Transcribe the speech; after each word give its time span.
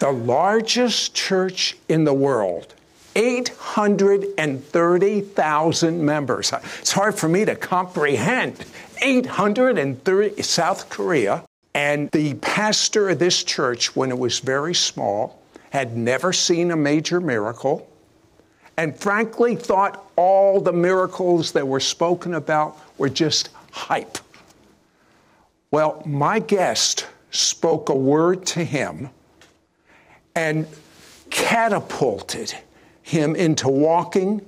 The 0.00 0.10
largest 0.10 1.14
church 1.14 1.76
in 1.88 2.02
the 2.04 2.14
world, 2.14 2.74
830,000 3.14 6.04
members. 6.04 6.52
It's 6.78 6.92
hard 6.92 7.16
for 7.16 7.28
me 7.28 7.44
to 7.44 7.54
comprehend. 7.54 8.64
830, 9.02 10.42
South 10.42 10.88
Korea. 10.88 11.44
And 11.74 12.10
the 12.10 12.34
pastor 12.34 13.10
of 13.10 13.18
this 13.18 13.44
church, 13.44 13.94
when 13.94 14.10
it 14.10 14.18
was 14.18 14.40
very 14.40 14.74
small, 14.74 15.40
had 15.70 15.96
never 15.96 16.32
seen 16.32 16.70
a 16.70 16.76
major 16.76 17.20
miracle 17.20 17.86
and 18.78 18.98
frankly 18.98 19.54
thought 19.54 20.02
all 20.16 20.60
the 20.60 20.72
miracles 20.72 21.52
that 21.52 21.68
were 21.68 21.80
spoken 21.80 22.32
about 22.32 22.78
were 22.96 23.10
just 23.10 23.50
hype. 23.70 24.16
Well, 25.70 26.02
my 26.06 26.38
guest 26.38 27.06
spoke 27.30 27.90
a 27.90 27.94
word 27.94 28.46
to 28.46 28.64
him 28.64 29.10
and 30.34 30.66
catapulted 31.30 32.54
him 33.02 33.34
into 33.36 33.68
walking 33.68 34.40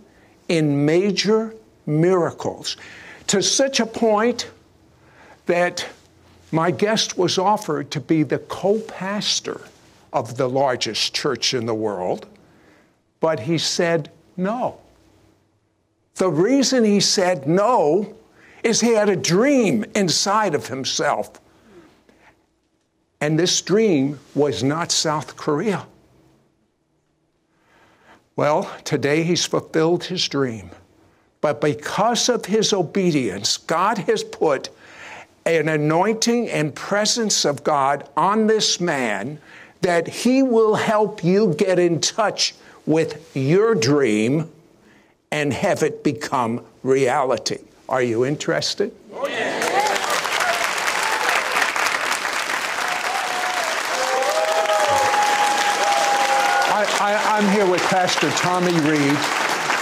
in 0.49 0.85
major 0.85 1.55
miracles 1.87 2.77
to 3.27 3.43
such 3.43 3.81
a 3.81 3.87
point 3.87 4.51
that 5.47 5.87
my 6.51 6.71
guest 6.71 7.17
was 7.17 7.39
offered 7.39 7.91
to 7.91 8.01
be 8.01 8.23
the 8.23 8.39
co 8.39 8.79
pastor 8.81 9.63
of 10.13 10.37
the 10.37 10.49
largest 10.49 11.15
church 11.15 11.55
in 11.55 11.67
the 11.67 11.75
world, 11.75 12.27
but 13.21 13.41
he 13.41 13.57
said 13.57 14.11
no. 14.37 14.79
The 16.17 16.29
reason 16.29 16.85
he 16.85 17.01
said 17.01 17.49
no 17.49 18.15
is 18.63 18.81
he 18.81 18.93
had 18.93 19.09
a 19.09 19.17
dream 19.17 19.85
inside 19.95 20.55
of 20.55 20.69
himself. 20.69 21.41
And 23.23 23.39
this 23.39 23.63
dream 23.63 24.19
was 24.35 24.65
not 24.65 24.91
South 24.91 25.37
Korea. 25.37 25.87
Well, 28.35 28.69
today 28.83 29.23
he's 29.23 29.47
fulfilled 29.47 30.03
his 30.03 30.29
dream. 30.29 30.71
But 31.41 31.61
because 31.61 32.29
of 32.29 32.47
his 32.47 32.73
obedience, 32.73 33.59
God 33.59 33.99
has 33.99 34.25
put 34.25 34.71
an 35.47 35.69
anointing 35.69 36.51
and 36.51 36.75
presence 36.75 37.45
of 37.45 37.63
God 37.63 38.09
on 38.17 38.49
this 38.49 38.81
man 38.81 39.39
that 39.83 40.09
he 40.09 40.43
will 40.43 40.75
help 40.75 41.23
you 41.23 41.55
get 41.55 41.79
in 41.79 42.01
touch 42.01 42.57
with 42.87 43.37
your 43.37 43.77
dream 43.77 44.51
and 45.31 45.53
have 45.53 45.85
it 45.85 46.03
become 46.03 46.65
reality. 46.83 47.59
Are 47.89 48.03
you 48.03 48.25
interested? 48.25 48.93
Oh, 49.13 49.29
yeah. 49.29 49.63
I, 57.05 57.39
am 57.39 57.51
here 57.51 57.69
with 57.69 57.82
Pastor 57.93 58.31
Tommy 58.31 58.73
Reid, 58.89 59.19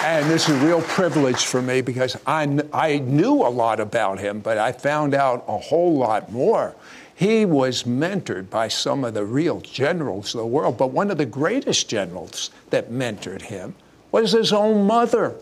and 0.05 0.29
this 0.29 0.49
is 0.49 0.61
a 0.61 0.67
real 0.67 0.83
privilege 0.83 1.45
for 1.45 1.63
me 1.63 1.81
because 1.81 2.17
I, 2.27 2.61
I 2.73 2.99
knew 2.99 3.35
a 3.35 3.47
lot 3.49 3.79
about 3.79 4.19
him, 4.19 4.41
but 4.41 4.59
I 4.59 4.73
found 4.73 5.15
out 5.15 5.45
a 5.47 5.57
whole 5.57 5.97
lot 5.97 6.33
more. 6.33 6.75
He 7.15 7.45
was 7.45 7.85
mentored 7.85 8.51
by 8.51 8.67
some 8.67 9.05
of 9.05 9.15
the 9.15 9.25
real 9.25 9.61
generals 9.61 10.35
of 10.35 10.41
the 10.41 10.47
world, 10.47 10.77
but 10.77 10.89
one 10.89 11.13
of 11.13 11.19
the 11.19 11.25
greatest 11.25 11.89
generals 11.89 12.51
that 12.71 12.91
mentored 12.91 13.43
him 13.43 13.77
was 14.11 14.33
his 14.33 14.53
own 14.53 14.89
mother. 14.89 15.37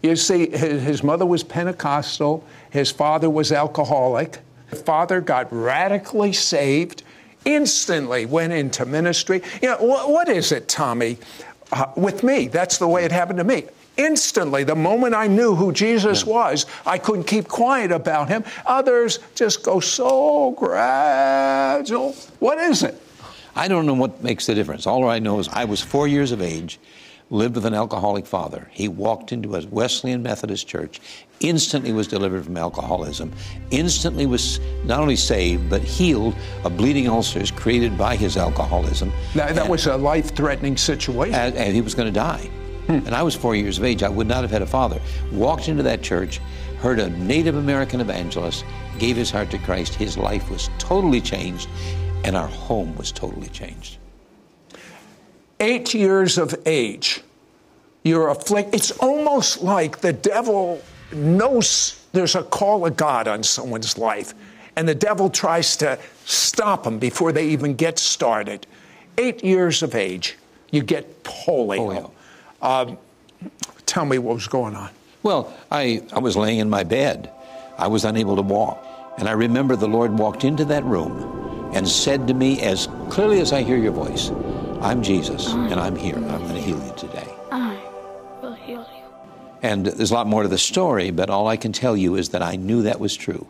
You 0.00 0.14
see, 0.14 0.48
his 0.50 1.02
mother 1.02 1.26
was 1.26 1.42
Pentecostal, 1.42 2.44
his 2.70 2.92
father 2.92 3.28
was 3.28 3.50
alcoholic. 3.50 4.38
The 4.70 4.76
father 4.76 5.20
got 5.20 5.52
radically 5.52 6.32
saved, 6.32 7.02
instantly 7.44 8.26
went 8.26 8.52
into 8.52 8.86
ministry. 8.86 9.42
You 9.60 9.70
know, 9.70 9.78
what 10.06 10.28
is 10.28 10.52
it, 10.52 10.68
Tommy? 10.68 11.18
Uh, 11.72 11.86
with 11.96 12.22
me, 12.22 12.48
that's 12.48 12.78
the 12.78 12.88
way 12.88 13.04
it 13.04 13.12
happened 13.12 13.38
to 13.38 13.44
me 13.44 13.64
instantly, 13.96 14.64
the 14.64 14.74
moment 14.74 15.14
I 15.14 15.26
knew 15.26 15.54
who 15.54 15.72
Jesus 15.72 16.24
yeah. 16.24 16.32
was, 16.32 16.66
I 16.84 16.98
couldn't 16.98 17.24
keep 17.24 17.48
quiet 17.48 17.92
about 17.92 18.28
him. 18.28 18.44
Others 18.66 19.18
just 19.34 19.62
go 19.62 19.80
so 19.80 20.52
gradual. 20.52 22.12
What 22.38 22.58
is 22.58 22.82
it? 22.82 23.00
I 23.54 23.68
don't 23.68 23.86
know 23.86 23.94
what 23.94 24.22
makes 24.22 24.46
the 24.46 24.54
difference. 24.54 24.86
All 24.86 25.08
I 25.08 25.18
know 25.18 25.38
is 25.38 25.48
I 25.48 25.64
was 25.64 25.80
four 25.80 26.06
years 26.06 26.30
of 26.32 26.42
age, 26.42 26.78
lived 27.30 27.56
with 27.56 27.66
an 27.66 27.74
alcoholic 27.74 28.26
father. 28.26 28.68
He 28.72 28.88
walked 28.88 29.32
into 29.32 29.56
a 29.56 29.66
Wesleyan 29.66 30.22
Methodist 30.22 30.66
church, 30.66 31.00
instantly 31.40 31.92
was 31.92 32.06
delivered 32.06 32.44
from 32.44 32.56
alcoholism, 32.56 33.32
instantly 33.70 34.26
was 34.26 34.60
not 34.84 35.00
only 35.00 35.16
saved, 35.16 35.68
but 35.68 35.82
healed 35.82 36.36
of 36.64 36.76
bleeding 36.76 37.08
ulcers 37.08 37.50
created 37.50 37.98
by 37.98 38.16
his 38.16 38.36
alcoholism. 38.36 39.12
That, 39.34 39.54
that 39.54 39.62
and, 39.62 39.70
was 39.70 39.86
a 39.86 39.96
life 39.96 40.34
threatening 40.36 40.76
situation. 40.76 41.34
And, 41.34 41.56
and 41.56 41.74
he 41.74 41.80
was 41.80 41.94
going 41.94 42.12
to 42.12 42.14
die. 42.14 42.48
Hmm. 42.86 43.04
And 43.04 43.14
I 43.14 43.22
was 43.22 43.34
four 43.34 43.56
years 43.56 43.78
of 43.78 43.84
age. 43.84 44.04
I 44.04 44.08
would 44.08 44.28
not 44.28 44.42
have 44.42 44.50
had 44.50 44.62
a 44.62 44.66
father. 44.66 45.00
Walked 45.32 45.68
into 45.68 45.82
that 45.82 46.02
church, 46.02 46.38
heard 46.78 47.00
a 47.00 47.10
Native 47.10 47.56
American 47.56 48.00
evangelist, 48.00 48.64
gave 49.00 49.16
his 49.16 49.30
heart 49.30 49.50
to 49.50 49.58
Christ. 49.58 49.94
His 49.94 50.16
life 50.16 50.48
was 50.48 50.70
totally 50.78 51.20
changed, 51.20 51.68
and 52.24 52.36
our 52.36 52.46
home 52.46 52.94
was 52.96 53.10
totally 53.10 53.48
changed. 53.48 53.98
Eight 55.60 55.94
years 55.94 56.38
of 56.38 56.54
age, 56.66 57.22
you're 58.02 58.28
afflicted. 58.28 58.74
It's 58.74 58.90
almost 58.92 59.62
like 59.62 59.98
the 59.98 60.12
devil 60.12 60.82
knows 61.12 62.04
there's 62.12 62.34
a 62.34 62.42
call 62.42 62.86
of 62.86 62.96
God 62.96 63.26
on 63.28 63.42
someone's 63.42 63.96
life, 63.96 64.34
and 64.76 64.88
the 64.88 64.94
devil 64.94 65.30
tries 65.30 65.76
to 65.78 65.98
stop 66.24 66.84
them 66.84 66.98
before 66.98 67.32
they 67.32 67.48
even 67.48 67.74
get 67.74 67.98
started. 67.98 68.66
Eight 69.18 69.42
years 69.42 69.82
of 69.82 69.94
age, 69.94 70.36
you 70.70 70.82
get 70.82 71.24
polio. 71.24 72.10
polio. 72.62 72.88
Um, 72.88 72.98
tell 73.86 74.04
me 74.04 74.18
what 74.18 74.34
was 74.34 74.48
going 74.48 74.74
on. 74.74 74.90
Well, 75.22 75.54
I, 75.70 76.02
I 76.12 76.18
was 76.18 76.36
laying 76.36 76.58
in 76.58 76.68
my 76.68 76.84
bed. 76.84 77.30
I 77.78 77.88
was 77.88 78.04
unable 78.04 78.36
to 78.36 78.42
walk. 78.42 78.84
And 79.18 79.28
I 79.28 79.32
remember 79.32 79.76
the 79.76 79.88
Lord 79.88 80.18
walked 80.18 80.44
into 80.44 80.64
that 80.66 80.84
room 80.84 81.70
and 81.72 81.88
said 81.88 82.28
to 82.28 82.34
me, 82.34 82.60
as 82.60 82.88
clearly 83.08 83.40
as 83.40 83.52
I 83.52 83.62
hear 83.62 83.76
your 83.76 83.92
voice, 83.92 84.30
I'm 84.80 85.02
Jesus, 85.02 85.48
I 85.48 85.68
and 85.68 85.80
I'm 85.80 85.96
here. 85.96 86.16
I'm 86.16 86.42
going 86.42 86.54
to 86.54 86.60
heal 86.60 86.82
you 86.84 86.92
today. 86.96 87.28
I 87.50 87.80
will 88.42 88.54
heal 88.54 88.86
you. 88.94 89.04
And 89.62 89.86
there's 89.86 90.10
a 90.10 90.14
lot 90.14 90.26
more 90.26 90.42
to 90.42 90.48
the 90.48 90.58
story, 90.58 91.10
but 91.10 91.30
all 91.30 91.48
I 91.48 91.56
can 91.56 91.72
tell 91.72 91.96
you 91.96 92.16
is 92.16 92.30
that 92.30 92.42
I 92.42 92.56
knew 92.56 92.82
that 92.82 93.00
was 93.00 93.16
true. 93.16 93.46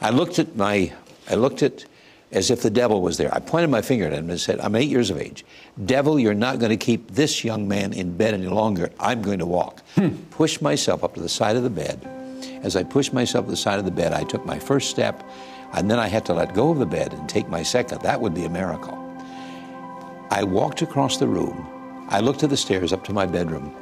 I 0.00 0.10
looked 0.10 0.38
at 0.38 0.56
my, 0.56 0.92
I 1.30 1.34
looked 1.34 1.62
at 1.62 1.84
as 2.32 2.50
if 2.50 2.60
the 2.62 2.70
devil 2.70 3.00
was 3.00 3.16
there. 3.16 3.32
I 3.34 3.38
pointed 3.38 3.70
my 3.70 3.82
finger 3.82 4.06
at 4.06 4.12
him 4.12 4.28
and 4.28 4.38
said, 4.38 4.60
I'm 4.60 4.74
eight 4.76 4.88
years 4.88 5.10
of 5.10 5.18
age. 5.18 5.44
Devil, 5.86 6.18
you're 6.18 6.34
not 6.34 6.58
going 6.58 6.70
to 6.70 6.76
keep 6.76 7.12
this 7.12 7.44
young 7.44 7.66
man 7.66 7.92
in 7.92 8.16
bed 8.16 8.34
any 8.34 8.48
longer. 8.48 8.90
I'm 9.00 9.22
going 9.22 9.38
to 9.38 9.46
walk. 9.46 9.82
Hmm. 9.94 10.16
Pushed 10.30 10.60
myself 10.60 11.02
up 11.04 11.14
to 11.14 11.20
the 11.20 11.28
side 11.28 11.56
of 11.56 11.62
the 11.62 11.70
bed. 11.70 12.06
As 12.62 12.76
I 12.76 12.82
pushed 12.82 13.12
myself 13.12 13.46
to 13.46 13.50
the 13.52 13.56
side 13.56 13.78
of 13.78 13.84
the 13.84 13.90
bed, 13.90 14.12
I 14.12 14.24
took 14.24 14.44
my 14.44 14.58
first 14.58 14.90
step, 14.90 15.22
and 15.72 15.90
then 15.90 15.98
I 15.98 16.08
had 16.08 16.26
to 16.26 16.34
let 16.34 16.52
go 16.52 16.70
of 16.70 16.78
the 16.78 16.86
bed 16.86 17.14
and 17.14 17.28
take 17.28 17.48
my 17.48 17.62
second. 17.62 18.02
That 18.02 18.20
would 18.20 18.34
be 18.34 18.44
a 18.44 18.50
miracle. 18.50 19.07
I 20.30 20.44
walked 20.44 20.82
across 20.82 21.16
the 21.16 21.28
room. 21.28 21.66
I 22.08 22.20
looked 22.20 22.40
to 22.40 22.46
the 22.46 22.56
stairs 22.56 22.92
up 22.92 23.04
to 23.04 23.12
my 23.12 23.26
bedroom, 23.26 23.74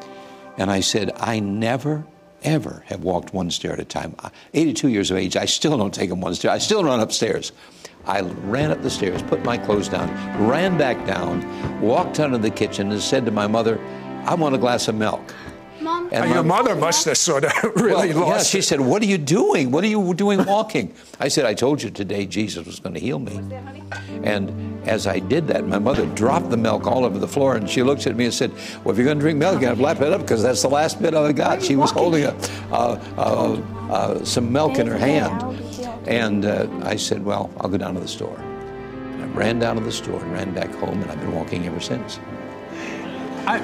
and 0.59 0.71
I 0.71 0.81
said, 0.81 1.13
I 1.17 1.41
never 1.41 2.05
ever 2.43 2.85
have 2.87 3.03
walked 3.03 3.35
one 3.35 3.51
stair 3.51 3.73
at 3.73 3.81
a 3.81 3.85
time. 3.85 4.15
82 4.55 4.89
years 4.89 5.11
of 5.11 5.17
age, 5.17 5.37
I 5.37 5.47
still 5.47 5.77
don't 5.77 5.93
take 5.93 6.11
them 6.11 6.21
one 6.21 6.35
stair. 6.35 6.51
I 6.51 6.59
still 6.59 6.85
run 6.85 7.01
upstairs. 7.01 7.53
I 8.07 8.21
ran 8.21 8.71
up 8.71 8.83
the 8.83 8.91
stairs, 8.91 9.23
put 9.23 9.45
my 9.45 9.59
clothes 9.59 9.89
down, 9.89 10.09
ran 10.49 10.79
back 10.79 11.05
down, 11.07 11.81
walked 11.81 12.21
out 12.21 12.33
of 12.33 12.43
the 12.43 12.51
kitchen, 12.51 12.93
and 12.93 13.03
said 13.03 13.25
to 13.27 13.33
my 13.33 13.49
mother, 13.49 13.81
I 14.25 14.35
want 14.35 14.55
a 14.55 14.59
glass 14.59 14.87
of 14.87 14.95
milk. 14.95 15.35
Mom. 15.81 16.09
And 16.13 16.33
your 16.33 16.43
mother 16.43 16.75
must 16.75 17.05
have 17.05 17.19
sort 17.19 17.45
of 17.45 17.53
really 17.77 18.15
well, 18.15 18.29
lost. 18.29 18.47
Yeah, 18.47 18.51
she 18.51 18.59
it. 18.59 18.63
said, 18.63 18.81
What 18.81 19.03
are 19.03 19.07
you 19.07 19.19
doing? 19.19 19.71
What 19.71 19.85
are 19.85 19.89
you 19.89 20.15
doing 20.15 20.45
walking? 20.45 20.95
I 21.21 21.29
said, 21.29 21.45
I 21.45 21.55
told 21.55 21.83
you 21.83 21.91
today 21.91 22.27
Jesus 22.27 22.65
was 22.65 22.81
going 22.81 22.95
to 22.95 23.01
heal 23.01 23.19
me. 23.19 23.37
And 24.25 24.76
as 24.87 25.07
I 25.07 25.19
did 25.19 25.49
that, 25.49 25.67
my 25.67 25.79
mother 25.79 26.07
dropped 26.07 26.51
the 26.51 26.57
milk 26.57 26.87
all 26.87 27.05
over 27.05 27.19
the 27.19 27.29
floor 27.29 27.57
and 27.57 27.69
she 27.69 27.83
looked 27.83 28.07
at 28.07 28.17
me 28.17 28.25
and 28.25 28.35
said, 28.35 28.53
Well, 28.85 28.93
if 28.93 28.97
you're 28.97 29.05
going 29.05 29.19
to 29.19 29.23
drink 29.23 29.39
milk, 29.39 29.55
you 29.57 29.61
got 29.63 29.77
to 29.77 29.83
lap 29.83 30.01
it 30.01 30.13
up 30.13 30.21
because 30.21 30.43
that's 30.43 30.63
the 30.63 30.69
last 30.69 31.03
bit 31.03 31.15
I 31.15 31.33
got. 31.33 31.63
She 31.63 31.77
was 31.77 31.91
holding 31.91 32.25
a, 32.25 34.21
some 34.25 34.53
milk 34.53 34.79
in 34.79 34.87
her 34.87 34.99
hand. 34.99 35.43
And 36.07 36.45
uh, 36.45 36.69
I 36.83 36.97
said, 36.97 37.25
Well, 37.25 37.51
I'll 37.59 37.69
go 37.69 37.77
down 37.77 37.95
to 37.95 38.01
the 38.01 38.09
store. 38.09 38.39
And 38.39 39.25
I 39.25 39.27
ran 39.29 39.59
down 39.59 39.77
to 39.77 39.83
the 39.83 39.93
store 39.93 40.23
and 40.23 40.33
ran 40.33 40.55
back 40.55 40.73
home, 40.75 41.03
and 41.03 41.11
I've 41.11 41.21
been 41.21 41.35
walking 41.35 41.67
ever 41.67 41.81
since. 41.81 42.21
I, 43.49 43.59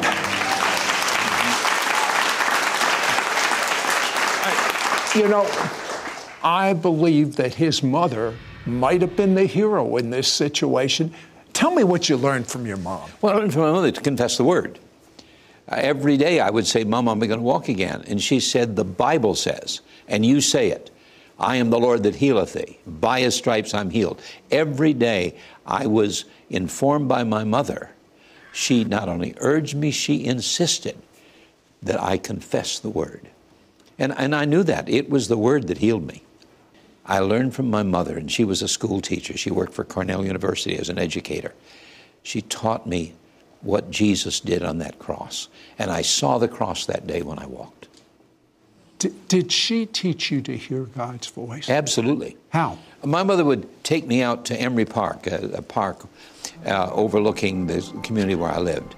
you 5.14 5.28
know, 5.28 5.46
I 6.42 6.72
believe 6.72 7.36
that 7.36 7.54
his 7.54 7.82
mother 7.82 8.34
might 8.66 9.00
have 9.00 9.16
been 9.16 9.34
the 9.34 9.44
hero 9.44 9.96
in 9.96 10.10
this 10.10 10.32
situation. 10.32 11.12
Tell 11.52 11.74
me 11.74 11.84
what 11.84 12.08
you 12.08 12.16
learned 12.16 12.46
from 12.46 12.66
your 12.66 12.76
mom. 12.76 13.10
Well, 13.20 13.34
I 13.34 13.36
learned 13.36 13.52
from 13.52 13.62
my 13.62 13.72
mother 13.72 13.90
to 13.90 14.00
confess 14.00 14.36
the 14.36 14.44
word. 14.44 14.78
Uh, 15.68 15.76
every 15.76 16.16
day 16.16 16.40
I 16.40 16.50
would 16.50 16.66
say, 16.66 16.84
Mom, 16.84 17.08
I'm 17.08 17.18
going 17.18 17.30
to 17.30 17.38
walk 17.38 17.68
again. 17.68 18.04
And 18.06 18.20
she 18.20 18.40
said, 18.40 18.76
The 18.76 18.84
Bible 18.84 19.34
says, 19.34 19.80
and 20.08 20.24
you 20.24 20.40
say 20.40 20.70
it. 20.70 20.90
I 21.38 21.56
am 21.56 21.70
the 21.70 21.78
Lord 21.78 22.04
that 22.04 22.16
healeth 22.16 22.52
thee. 22.52 22.78
By 22.86 23.20
his 23.20 23.34
stripes 23.34 23.74
I'm 23.74 23.90
healed. 23.90 24.20
Every 24.50 24.92
day 24.92 25.34
I 25.66 25.86
was 25.86 26.24
informed 26.50 27.08
by 27.08 27.24
my 27.24 27.44
mother. 27.44 27.90
She 28.52 28.84
not 28.84 29.08
only 29.08 29.34
urged 29.38 29.74
me, 29.74 29.90
she 29.90 30.24
insisted 30.24 30.96
that 31.82 32.00
I 32.00 32.18
confess 32.18 32.78
the 32.78 32.90
word. 32.90 33.28
And, 33.98 34.12
and 34.16 34.34
I 34.34 34.44
knew 34.44 34.62
that. 34.64 34.88
It 34.88 35.10
was 35.10 35.28
the 35.28 35.38
word 35.38 35.68
that 35.68 35.78
healed 35.78 36.06
me. 36.06 36.22
I 37.06 37.18
learned 37.18 37.54
from 37.54 37.68
my 37.68 37.82
mother, 37.82 38.16
and 38.16 38.30
she 38.30 38.44
was 38.44 38.62
a 38.62 38.68
school 38.68 39.00
teacher. 39.00 39.36
She 39.36 39.50
worked 39.50 39.74
for 39.74 39.84
Cornell 39.84 40.24
University 40.24 40.76
as 40.76 40.88
an 40.88 40.98
educator. 40.98 41.52
She 42.22 42.42
taught 42.42 42.86
me 42.86 43.14
what 43.60 43.90
Jesus 43.90 44.40
did 44.40 44.62
on 44.62 44.78
that 44.78 44.98
cross. 44.98 45.48
And 45.78 45.90
I 45.90 46.02
saw 46.02 46.38
the 46.38 46.48
cross 46.48 46.86
that 46.86 47.06
day 47.06 47.22
when 47.22 47.38
I 47.38 47.46
walked. 47.46 47.88
Did, 48.98 49.28
did 49.28 49.52
she 49.52 49.86
teach 49.86 50.30
you 50.30 50.40
to 50.42 50.56
hear 50.56 50.84
God's 50.84 51.26
voice? 51.26 51.68
Absolutely. 51.68 52.36
How? 52.50 52.78
My 53.04 53.24
mother 53.24 53.44
would 53.44 53.66
take 53.82 54.06
me 54.06 54.22
out 54.22 54.44
to 54.46 54.60
Emery 54.60 54.84
Park, 54.84 55.26
a, 55.26 55.50
a 55.54 55.62
park 55.62 56.06
uh, 56.64 56.88
overlooking 56.92 57.66
the 57.66 57.82
community 58.04 58.36
where 58.36 58.50
I 58.50 58.58
lived. 58.58 58.94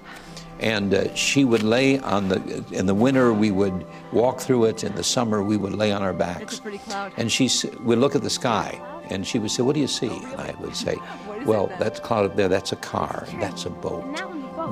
And 0.61 0.95
uh, 0.95 1.15
she 1.15 1.45
would 1.45 1.63
lay 1.63 1.99
on 1.99 2.29
the, 2.29 2.65
in 2.71 2.87
the 2.87 2.95
winter, 2.95 3.33
we 3.33 3.51
would 3.51 3.85
walk 4.13 4.41
through 4.41 4.67
it. 4.67 4.85
In 4.85 4.95
the 4.95 5.03
summer, 5.03 5.43
we 5.43 5.57
would 5.57 5.75
lay 5.75 5.93
on 5.93 6.03
our 6.03 6.13
backs. 6.13 6.43
It's 6.43 6.59
a 6.59 6.63
pretty 6.63 6.79
cloud. 6.79 7.13
And 7.17 7.31
she 7.31 7.51
would 7.81 7.99
look 7.99 8.15
at 8.15 8.23
the 8.23 8.31
sky, 8.31 8.81
and 9.11 9.27
she 9.27 9.39
would 9.39 9.51
say, 9.51 9.63
What 9.63 9.75
do 9.75 9.81
you 9.81 9.89
see? 9.89 10.09
And 10.09 10.41
I 10.41 10.55
would 10.61 10.77
say, 10.77 10.97
Well, 11.45 11.67
that 11.79 12.03
cloud 12.03 12.27
up 12.27 12.37
there, 12.37 12.49
that's 12.49 12.73
a 12.73 12.77
car, 12.77 13.27
that's 13.41 13.67
a 13.67 13.71
boat, 13.71 14.05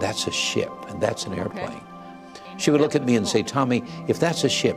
that's 0.00 0.26
a 0.26 0.32
ship, 0.32 0.72
and 0.88 1.00
that's 1.00 1.26
an 1.26 1.34
airplane. 1.34 1.80
She 2.58 2.70
would 2.70 2.80
look 2.80 2.94
at 2.94 3.04
me 3.04 3.16
and 3.16 3.26
say, 3.26 3.42
Tommy, 3.42 3.82
if 4.06 4.20
that's 4.20 4.44
a 4.44 4.48
ship, 4.48 4.76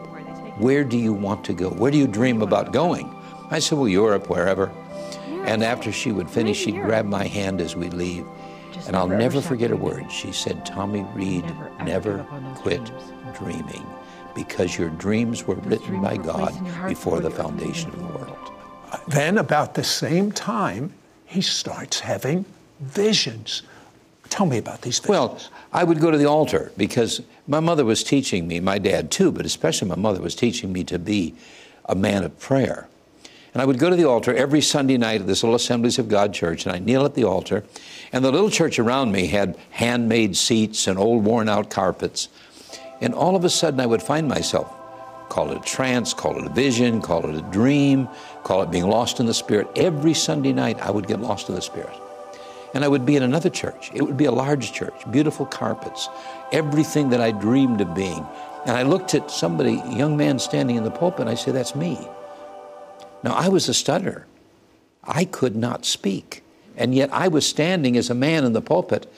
where 0.57 0.83
do 0.83 0.97
you 0.97 1.13
want 1.13 1.43
to 1.45 1.53
go? 1.53 1.69
Where 1.69 1.91
do 1.91 1.97
you 1.97 2.07
dream 2.07 2.41
about 2.41 2.73
going? 2.73 3.13
I 3.51 3.59
said, 3.59 3.77
Well, 3.77 3.87
Europe, 3.87 4.29
wherever. 4.29 4.71
And 5.45 5.63
after 5.63 5.91
she 5.91 6.11
would 6.11 6.29
finish, 6.29 6.57
she'd 6.57 6.81
grab 6.81 7.05
my 7.05 7.27
hand 7.27 7.61
as 7.61 7.75
we 7.75 7.89
leave. 7.89 8.25
And 8.87 8.95
I'll 8.95 9.07
never 9.07 9.41
forget 9.41 9.71
a 9.71 9.75
word. 9.75 10.11
She 10.11 10.31
said, 10.31 10.65
Tommy 10.65 11.03
Reid, 11.13 11.45
never 11.83 12.25
quit 12.55 12.91
dreaming 13.33 13.85
because 14.35 14.77
your 14.77 14.89
dreams 14.89 15.47
were 15.47 15.55
written 15.55 16.01
by 16.01 16.17
God 16.17 16.53
before 16.87 17.19
the 17.19 17.31
foundation 17.31 17.89
of 17.89 17.99
the 17.99 18.05
world. 18.05 18.51
Then, 19.07 19.37
about 19.37 19.73
the 19.73 19.83
same 19.83 20.31
time, 20.31 20.93
he 21.25 21.41
starts 21.41 21.99
having 21.99 22.45
visions. 22.79 23.63
Tell 24.29 24.45
me 24.45 24.57
about 24.57 24.81
these 24.81 24.99
visions. 24.99 25.09
Well, 25.09 25.39
I 25.73 25.83
would 25.83 25.99
go 25.99 26.11
to 26.11 26.17
the 26.17 26.27
altar 26.27 26.71
because 26.77 27.21
my 27.47 27.59
mother 27.59 27.85
was 27.85 28.03
teaching 28.03 28.47
me, 28.47 28.59
my 28.59 28.77
dad 28.77 29.11
too, 29.11 29.31
but 29.31 29.45
especially 29.45 29.87
my 29.87 29.95
mother 29.95 30.21
was 30.21 30.35
teaching 30.35 30.71
me 30.71 30.83
to 30.85 30.99
be 30.99 31.35
a 31.85 31.95
man 31.95 32.23
of 32.23 32.37
prayer. 32.39 32.87
And 33.55 33.61
I 33.61 33.65
would 33.65 33.79
go 33.79 33.89
to 33.89 33.95
the 33.95 34.03
altar 34.03 34.35
every 34.35 34.59
Sunday 34.59 34.97
night 34.97 35.21
at 35.21 35.27
this 35.27 35.41
little 35.41 35.55
Assemblies 35.55 35.97
of 35.97 36.09
God 36.09 36.33
church, 36.33 36.65
and 36.65 36.75
I'd 36.75 36.85
kneel 36.85 37.05
at 37.05 37.13
the 37.13 37.23
altar. 37.23 37.63
And 38.11 38.23
the 38.23 38.29
little 38.29 38.49
church 38.49 38.79
around 38.79 39.13
me 39.13 39.27
had 39.27 39.57
handmade 39.69 40.35
seats 40.35 40.87
and 40.87 40.99
old 40.99 41.23
worn 41.23 41.47
out 41.47 41.69
carpets. 41.69 42.27
And 42.99 43.13
all 43.13 43.33
of 43.33 43.45
a 43.45 43.49
sudden, 43.49 43.79
I 43.79 43.85
would 43.85 44.03
find 44.03 44.27
myself 44.27 44.69
call 45.29 45.51
it 45.51 45.57
a 45.57 45.61
trance, 45.61 46.13
call 46.13 46.37
it 46.37 46.45
a 46.45 46.53
vision, 46.53 47.01
call 47.01 47.25
it 47.29 47.33
a 47.33 47.41
dream, 47.43 48.09
call 48.43 48.61
it 48.61 48.71
being 48.71 48.89
lost 48.89 49.21
in 49.21 49.25
the 49.25 49.33
Spirit. 49.33 49.69
Every 49.77 50.13
Sunday 50.13 50.51
night, 50.51 50.77
I 50.81 50.91
would 50.91 51.07
get 51.07 51.21
lost 51.21 51.47
in 51.47 51.55
the 51.55 51.61
Spirit. 51.61 51.95
And 52.73 52.83
I 52.83 52.89
would 52.89 53.05
be 53.05 53.15
in 53.15 53.23
another 53.23 53.49
church. 53.49 53.89
It 53.93 54.01
would 54.01 54.17
be 54.17 54.25
a 54.25 54.33
large 54.33 54.73
church, 54.73 55.09
beautiful 55.11 55.45
carpets, 55.45 56.09
everything 56.51 57.07
that 57.11 57.21
I 57.21 57.31
dreamed 57.31 57.79
of 57.79 57.95
being. 57.95 58.25
And 58.65 58.75
I 58.77 58.83
looked 58.83 59.15
at 59.15 59.31
somebody, 59.31 59.79
a 59.79 59.95
young 59.95 60.17
man 60.17 60.39
standing 60.39 60.75
in 60.75 60.83
the 60.83 60.91
pulpit, 60.91 61.21
and 61.21 61.29
I 61.29 61.35
said, 61.35 61.55
That's 61.55 61.73
me. 61.73 62.05
Now, 63.25 63.33
I 63.33 63.49
was 63.49 63.67
a 63.67 63.73
stutterer. 63.73 64.27
I 65.03 65.25
could 65.25 65.55
not 65.55 65.83
speak. 65.83 66.43
And 66.77 66.93
yet 66.93 67.11
I 67.11 67.27
was 67.27 67.45
standing 67.45 67.97
as 67.97 68.11
a 68.11 68.15
man 68.15 68.45
in 68.45 68.53
the 68.53 68.61
pulpit, 68.61 69.11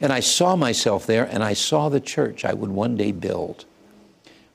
and 0.00 0.12
I 0.12 0.18
saw 0.18 0.56
myself 0.56 1.06
there, 1.06 1.24
and 1.24 1.44
I 1.44 1.52
saw 1.52 1.88
the 1.88 2.00
church 2.00 2.44
I 2.44 2.52
would 2.52 2.70
one 2.70 2.96
day 2.96 3.12
build. 3.12 3.64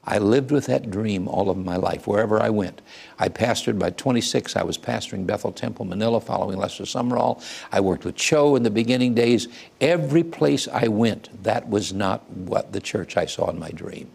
I 0.03 0.17
lived 0.17 0.51
with 0.51 0.65
that 0.65 0.91
dream 0.91 1.29
all 1.29 1.49
of 1.49 1.57
my 1.57 1.77
life, 1.77 2.07
wherever 2.07 2.41
I 2.41 2.49
went. 2.49 2.81
I 3.17 3.29
pastored 3.29 3.79
by 3.79 3.91
26. 3.91 4.57
I 4.57 4.63
was 4.63 4.77
pastoring 4.77 5.25
Bethel 5.25 5.53
Temple, 5.53 5.85
Manila, 5.85 6.19
following 6.19 6.57
Lester 6.57 6.83
Sumrall. 6.83 7.41
I 7.71 7.79
worked 7.79 8.03
with 8.03 8.15
Cho 8.15 8.57
in 8.57 8.63
the 8.63 8.71
beginning 8.71 9.13
days. 9.13 9.47
Every 9.79 10.23
place 10.23 10.67
I 10.67 10.89
went, 10.89 11.43
that 11.43 11.69
was 11.69 11.93
not 11.93 12.29
what 12.31 12.73
the 12.73 12.81
church 12.81 13.15
I 13.15 13.27
saw 13.27 13.49
in 13.49 13.59
my 13.59 13.69
dream. 13.69 14.11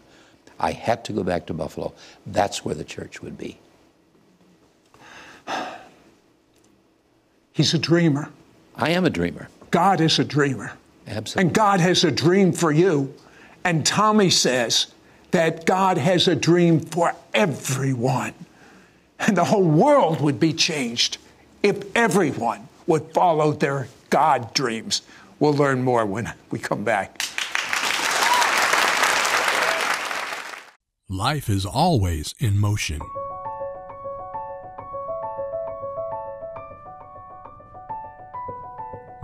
I 0.59 0.73
had 0.73 1.03
to 1.05 1.13
go 1.13 1.23
back 1.23 1.47
to 1.47 1.55
Buffalo. 1.55 1.95
That's 2.27 2.63
where 2.63 2.75
the 2.75 2.83
church 2.83 3.23
would 3.23 3.37
be. 3.37 3.57
He's 7.55 7.73
a 7.73 7.79
dreamer. 7.79 8.29
I 8.75 8.89
am 8.89 9.05
a 9.05 9.09
dreamer. 9.09 9.47
God 9.71 10.01
is 10.01 10.19
a 10.19 10.25
dreamer. 10.25 10.73
Absolutely. 11.07 11.41
And 11.41 11.55
God 11.55 11.79
has 11.79 12.03
a 12.03 12.11
dream 12.11 12.51
for 12.51 12.69
you. 12.69 13.13
And 13.63 13.85
Tommy 13.85 14.29
says 14.29 14.87
that 15.31 15.65
God 15.65 15.97
has 15.97 16.27
a 16.27 16.35
dream 16.35 16.81
for 16.81 17.13
everyone. 17.33 18.33
And 19.19 19.37
the 19.37 19.45
whole 19.45 19.63
world 19.63 20.19
would 20.19 20.37
be 20.37 20.51
changed 20.51 21.17
if 21.63 21.95
everyone 21.95 22.67
would 22.87 23.13
follow 23.13 23.53
their 23.53 23.87
God 24.09 24.53
dreams. 24.53 25.03
We'll 25.39 25.53
learn 25.53 25.81
more 25.81 26.05
when 26.05 26.33
we 26.51 26.59
come 26.59 26.83
back. 26.83 27.21
Life 31.07 31.49
is 31.49 31.65
always 31.65 32.35
in 32.37 32.59
motion. 32.59 32.99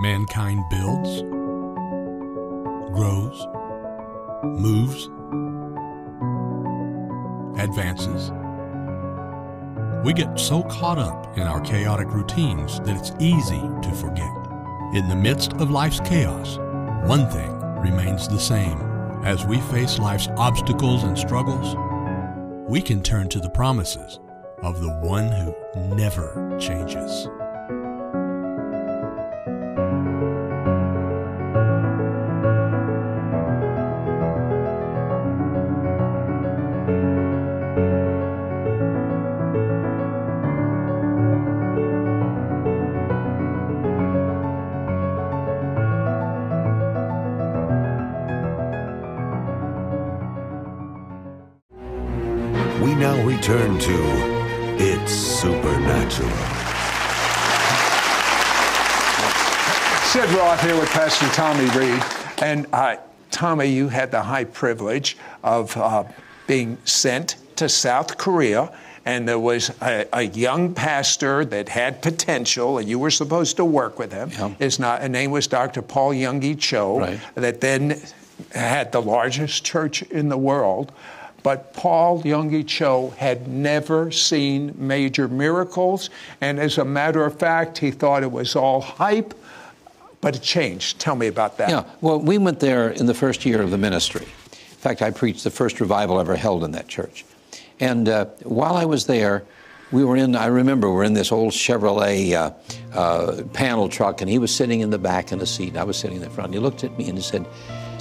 Mankind 0.02 0.68
builds, 0.72 1.22
grows, 2.92 3.48
moves, 4.44 5.06
advances. 7.62 8.32
We 10.04 10.14
get 10.14 10.40
so 10.40 10.64
caught 10.64 10.98
up 10.98 11.38
in 11.38 11.44
our 11.44 11.62
chaotic 11.62 12.08
routines 12.08 12.80
that 12.80 12.98
it's 12.98 13.12
easy 13.20 13.62
to 13.62 13.92
forget. 13.94 14.36
In 14.96 15.08
the 15.08 15.16
midst 15.16 15.54
of 15.54 15.70
life's 15.70 16.00
chaos, 16.00 16.58
one 17.08 17.30
thing 17.30 17.52
remains 17.82 18.28
the 18.28 18.40
same. 18.40 18.82
As 19.24 19.46
we 19.46 19.60
face 19.60 20.00
life's 20.00 20.30
obstacles 20.36 21.04
and 21.04 21.16
struggles, 21.16 21.76
we 22.68 22.82
can 22.82 23.04
turn 23.04 23.30
to 23.30 23.40
the 23.40 23.52
promises 23.52 24.20
of 24.64 24.82
the 24.82 24.94
one 24.94 25.32
who 25.32 25.96
never 25.96 26.58
changes. 26.60 27.28
Now 52.82 53.20
return 53.24 53.80
to 53.80 53.96
It's 54.78 55.12
Supernatural. 55.12 56.30
Sid 60.06 60.30
Roth 60.38 60.62
here 60.62 60.80
with 60.80 60.90
Pastor 60.90 61.28
Tommy 61.30 61.66
Reid. 61.76 62.04
And 62.44 62.68
uh, 62.72 62.98
Tommy, 63.32 63.66
you 63.66 63.88
had 63.88 64.12
the 64.12 64.22
high 64.22 64.44
privilege 64.44 65.18
of 65.44 65.76
uh, 65.78 66.04
being 66.46 66.78
sent 66.86 67.38
to 67.56 67.68
South 67.68 68.20
Korea. 68.20 68.72
And 69.06 69.28
there 69.28 69.40
was 69.40 69.72
a, 69.82 70.08
a, 70.14 70.22
young 70.22 70.76
pastor 70.76 71.44
that 71.46 71.70
had 71.70 72.04
potential, 72.04 72.78
and 72.78 72.88
you 72.88 73.00
were 73.00 73.10
supposed 73.10 73.58
to 73.58 73.66
work 73.66 73.98
with 73.98 74.12
him. 74.12 74.30
Yeah. 74.30 74.50
His, 74.60 74.78
not, 74.78 75.10
name 75.10 75.32
was 75.32 75.48
Dr. 75.48 75.82
Paul 75.82 76.12
Yonggi 76.12 76.60
Cho, 76.60 77.00
Right. 77.00 77.20
that 77.34 77.62
then 77.62 78.00
had 78.54 78.92
the 78.92 79.02
largest 79.02 79.66
church 79.66 80.04
in 80.04 80.30
the 80.30 80.38
world. 80.38 80.92
But 81.44 81.74
Paul 81.74 82.22
Yonggi 82.24 82.68
Cho 82.68 83.14
had 83.18 83.48
never 83.48 84.12
seen 84.12 84.74
major 84.76 85.28
miracles, 85.28 86.10
and 86.40 86.60
as 86.60 86.78
a 86.78 86.86
matter 86.86 87.26
of 87.26 87.40
fact, 87.40 87.78
he 87.78 87.92
thought 87.92 88.24
it 88.24 88.32
was 88.32 88.56
all 88.56 88.82
hype. 88.82 89.34
But 90.22 90.36
it 90.36 90.44
changed. 90.44 91.00
Tell 91.00 91.16
me 91.16 91.26
about 91.26 91.58
that. 91.58 91.70
Yeah, 91.70 91.84
well, 92.00 92.20
we 92.20 92.38
went 92.38 92.60
there 92.60 92.92
in 92.92 93.08
the 93.08 93.14
first 93.16 93.44
year 93.44 93.60
of 93.62 93.72
the 93.72 93.78
ministry. 93.78 94.26
In 94.26 94.78
fact, 94.78 95.02
I 95.02 95.10
preached 95.10 95.44
the 95.44 95.50
first 95.50 95.80
revival 95.80 96.20
ever 96.20 96.36
held 96.36 96.64
in 96.64 96.72
that 96.72 96.88
church. 96.88 97.26
And 97.80 98.08
uh, 98.08 98.26
while 98.44 98.76
I 98.76 98.86
was 98.86 99.08
there, 99.08 99.44
we 99.92 100.06
were 100.06 100.16
in, 100.16 100.36
I 100.36 100.46
remember, 100.46 100.90
we 100.90 100.96
were 100.96 101.04
in 101.04 101.14
this 101.14 101.32
old 101.32 101.54
Chevrolet 101.54 102.34
uh, 102.34 102.52
uh, 102.98 103.44
panel 103.54 103.90
truck, 103.90 104.22
and 104.22 104.30
he 104.30 104.38
was 104.38 104.54
sitting 104.56 104.82
in 104.82 104.92
the 104.92 105.00
back 105.00 105.32
in 105.32 105.40
the 105.40 105.46
seat. 105.48 105.76
I 105.76 105.84
was 105.84 105.98
sitting 105.98 106.18
in 106.18 106.24
the 106.24 106.30
front. 106.30 106.54
He 106.54 106.60
looked 106.60 106.84
at 106.84 106.98
me 106.98 107.10
and 107.10 107.18
he 107.18 107.24
said, 107.24 107.46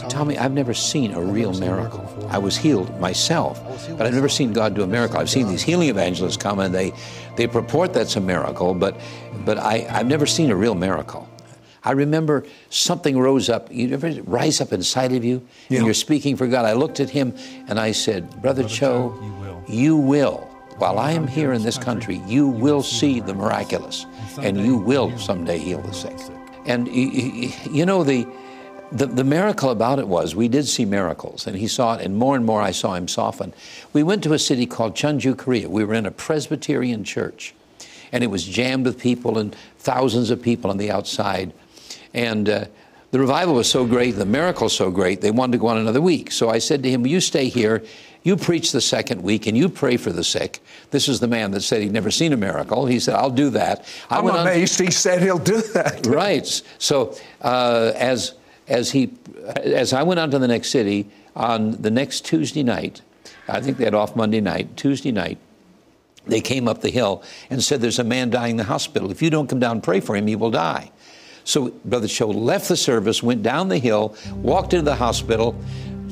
Tommy, 0.08 0.38
I've 0.38 0.52
never 0.52 0.74
seen 0.74 1.12
a 1.12 1.20
real 1.20 1.52
miracle. 1.58 2.04
I 2.30 2.38
was 2.38 2.56
healed 2.56 2.98
myself, 3.00 3.60
but 3.96 4.06
I've 4.06 4.14
never 4.14 4.28
seen 4.28 4.52
God 4.52 4.74
do 4.74 4.82
a 4.82 4.86
miracle. 4.86 5.18
I've 5.18 5.30
seen 5.30 5.48
these 5.48 5.62
healing 5.62 5.88
evangelists 5.88 6.36
come 6.36 6.58
and 6.60 6.74
they, 6.74 6.92
they 7.36 7.46
purport 7.46 7.92
that's 7.92 8.16
a 8.16 8.20
miracle, 8.20 8.74
but, 8.74 8.96
but 9.44 9.58
I, 9.58 9.86
I've 9.90 10.06
never 10.06 10.26
seen 10.26 10.50
a 10.50 10.56
real 10.56 10.74
miracle. 10.74 11.28
I 11.82 11.92
remember 11.92 12.44
something 12.68 13.18
rose 13.18 13.48
up. 13.48 13.72
You 13.72 13.92
ever 13.94 14.10
rise 14.24 14.60
up 14.60 14.72
inside 14.72 15.12
of 15.12 15.24
you 15.24 15.46
Yeah. 15.68 15.78
and 15.78 15.86
you're 15.86 15.94
speaking 15.94 16.36
for 16.36 16.46
God? 16.46 16.66
I 16.66 16.74
looked 16.74 17.00
at 17.00 17.08
him 17.10 17.34
and 17.68 17.80
I 17.80 17.92
said, 17.92 18.42
Brother, 18.42 18.64
Cho, 18.64 19.18
you 19.22 19.32
will. 19.32 19.64
you 19.68 19.96
will. 19.96 20.36
While 20.76 20.98
I 20.98 21.12
am 21.12 21.26
here 21.26 21.52
in 21.52 21.62
this 21.62 21.78
country, 21.78 22.20
you 22.26 22.48
will 22.48 22.82
see 22.82 23.20
the 23.20 23.34
miraculous 23.34 24.06
and 24.40 24.58
you 24.60 24.76
will 24.78 25.16
someday 25.18 25.58
heal 25.58 25.80
the 25.80 25.92
sick. 25.92 26.16
And 26.66 26.86
you 26.88 27.86
know, 27.86 28.04
the, 28.04 28.26
the, 28.92 29.06
the 29.06 29.24
miracle 29.24 29.70
about 29.70 29.98
it 29.98 30.08
was 30.08 30.34
we 30.34 30.48
did 30.48 30.66
see 30.66 30.84
miracles, 30.84 31.46
and 31.46 31.56
he 31.56 31.68
saw 31.68 31.94
it, 31.94 32.04
and 32.04 32.16
more 32.16 32.36
and 32.36 32.44
more 32.44 32.60
I 32.60 32.72
saw 32.72 32.94
him 32.94 33.08
soften. 33.08 33.52
We 33.92 34.02
went 34.02 34.22
to 34.24 34.32
a 34.32 34.38
city 34.38 34.66
called 34.66 34.94
Chunju, 34.94 35.36
Korea. 35.38 35.68
We 35.68 35.84
were 35.84 35.94
in 35.94 36.06
a 36.06 36.10
Presbyterian 36.10 37.04
church, 37.04 37.54
and 38.12 38.24
it 38.24 38.28
was 38.28 38.44
jammed 38.44 38.86
with 38.86 38.98
people 38.98 39.38
and 39.38 39.54
thousands 39.78 40.30
of 40.30 40.42
people 40.42 40.70
on 40.70 40.76
the 40.78 40.90
outside. 40.90 41.52
And 42.12 42.48
uh, 42.48 42.64
the 43.12 43.20
revival 43.20 43.54
was 43.54 43.70
so 43.70 43.86
great, 43.86 44.12
the 44.12 44.26
miracle 44.26 44.68
so 44.68 44.90
great, 44.90 45.20
they 45.20 45.30
wanted 45.30 45.52
to 45.52 45.58
go 45.58 45.68
on 45.68 45.78
another 45.78 46.00
week. 46.00 46.32
So 46.32 46.48
I 46.50 46.58
said 46.58 46.82
to 46.82 46.90
him, 46.90 47.06
You 47.06 47.20
stay 47.20 47.48
here, 47.48 47.84
you 48.24 48.36
preach 48.36 48.72
the 48.72 48.80
second 48.80 49.22
week, 49.22 49.46
and 49.46 49.56
you 49.56 49.68
pray 49.68 49.96
for 49.96 50.10
the 50.10 50.24
sick. 50.24 50.58
This 50.90 51.08
is 51.08 51.20
the 51.20 51.28
man 51.28 51.52
that 51.52 51.60
said 51.62 51.82
he'd 51.82 51.92
never 51.92 52.10
seen 52.10 52.32
a 52.32 52.36
miracle. 52.36 52.86
He 52.86 52.98
said, 52.98 53.14
I'll 53.14 53.30
do 53.30 53.50
that. 53.50 53.84
I 54.10 54.18
I'm 54.18 54.24
went 54.24 54.36
on- 54.36 54.46
amazed 54.48 54.80
he 54.80 54.90
said 54.90 55.22
he'll 55.22 55.38
do 55.38 55.60
that. 55.74 56.06
right. 56.06 56.46
So 56.78 57.16
uh, 57.40 57.92
as 57.94 58.34
as 58.70 58.92
he 58.92 59.12
as 59.56 59.92
I 59.92 60.02
went 60.02 60.20
on 60.20 60.30
to 60.30 60.38
the 60.38 60.48
next 60.48 60.70
city 60.70 61.10
on 61.36 61.72
the 61.72 61.90
next 61.90 62.24
Tuesday 62.24 62.62
night, 62.62 63.02
I 63.48 63.60
think 63.60 63.76
they 63.76 63.84
had 63.84 63.94
off 63.94 64.16
Monday 64.16 64.40
night. 64.40 64.76
Tuesday 64.76 65.12
night, 65.12 65.38
they 66.26 66.40
came 66.40 66.68
up 66.68 66.80
the 66.80 66.90
hill 66.90 67.22
and 67.50 67.62
said, 67.62 67.80
"There's 67.80 67.98
a 67.98 68.04
man 68.04 68.30
dying 68.30 68.52
in 68.52 68.56
the 68.56 68.64
hospital. 68.64 69.10
If 69.10 69.20
you 69.20 69.28
don't 69.28 69.48
come 69.48 69.58
down 69.58 69.72
and 69.72 69.82
pray 69.82 70.00
for 70.00 70.16
him, 70.16 70.26
he 70.26 70.36
will 70.36 70.50
die." 70.50 70.92
So 71.44 71.72
Brother 71.84 72.06
Cho 72.06 72.28
left 72.28 72.68
the 72.68 72.76
service, 72.76 73.22
went 73.22 73.42
down 73.42 73.68
the 73.68 73.78
hill, 73.78 74.14
walked 74.36 74.72
into 74.72 74.84
the 74.84 74.94
hospital 74.94 75.56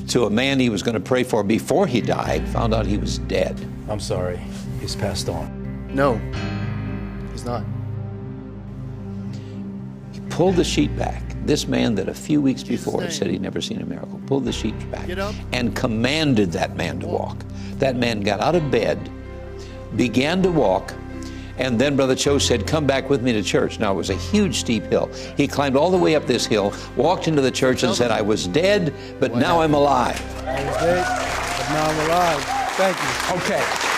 to 0.09 0.25
a 0.25 0.29
man 0.29 0.59
he 0.59 0.69
was 0.69 0.83
going 0.83 0.95
to 0.95 0.99
pray 0.99 1.23
for 1.23 1.43
before 1.43 1.87
he 1.87 2.01
died. 2.01 2.47
Found 2.49 2.73
out 2.73 2.85
he 2.85 2.97
was 2.97 3.19
dead. 3.19 3.55
I'm 3.87 3.99
sorry. 3.99 4.39
He's 4.81 4.95
passed 4.95 5.29
on. 5.29 5.47
No, 5.93 6.19
he's 7.31 7.45
not. 7.45 7.63
He 10.11 10.19
pulled 10.29 10.55
the 10.55 10.63
sheet 10.63 10.95
back. 10.97 11.28
This 11.45 11.67
man 11.67 11.95
that 11.95 12.09
a 12.09 12.13
few 12.13 12.41
weeks 12.41 12.63
before 12.63 13.09
said 13.09 13.27
he'd 13.27 13.41
never 13.41 13.61
seen 13.61 13.81
a 13.81 13.85
miracle 13.85 14.21
pulled 14.27 14.45
the 14.45 14.51
sheet 14.51 14.75
back 14.91 15.09
and 15.53 15.75
commanded 15.75 16.51
that 16.51 16.75
man 16.75 16.99
to 16.99 17.07
walk. 17.07 17.37
That 17.77 17.95
man 17.95 18.21
got 18.21 18.39
out 18.39 18.55
of 18.55 18.69
bed, 18.69 19.09
began 19.95 20.43
to 20.43 20.51
walk, 20.51 20.93
and 21.59 21.79
then 21.79 21.95
Brother 21.97 22.15
Cho 22.15 22.37
said, 22.37 22.65
Come 22.65 22.87
back 22.87 23.09
with 23.09 23.21
me 23.21 23.33
to 23.33 23.43
church. 23.43 23.79
Now 23.79 23.91
it 23.93 23.97
was 23.97 24.09
a 24.09 24.15
huge 24.15 24.55
steep 24.55 24.83
hill. 24.85 25.07
He 25.35 25.47
climbed 25.47 25.75
all 25.75 25.91
the 25.91 25.97
way 25.97 26.15
up 26.15 26.25
this 26.25 26.45
hill, 26.45 26.73
walked 26.95 27.27
into 27.27 27.41
the 27.41 27.51
church, 27.51 27.83
and 27.83 27.93
said, 27.93 28.11
I 28.11 28.21
was 28.21 28.47
dead, 28.47 28.93
but 29.19 29.35
now 29.35 29.61
I'm 29.61 29.73
alive. 29.73 30.19
I 30.45 30.63
was 30.65 30.77
dead, 30.77 31.05
but 31.57 31.69
now 31.73 31.85
I'm 31.89 31.99
alive. 32.07 32.43
Thank 32.77 32.97
you. 32.97 33.35
Okay. 33.35 33.89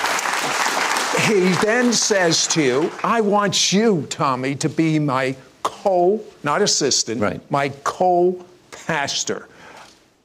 He 1.27 1.53
then 1.63 1.93
says 1.93 2.47
to 2.47 2.63
you, 2.63 2.91
I 3.03 3.21
want 3.21 3.71
you, 3.71 4.07
Tommy, 4.09 4.55
to 4.55 4.67
be 4.67 4.97
my 4.97 5.35
co, 5.81 6.21
not 6.43 6.61
assistant, 6.61 7.21
Right. 7.21 7.41
my 7.51 7.69
co 7.83 8.43
pastor. 8.71 9.47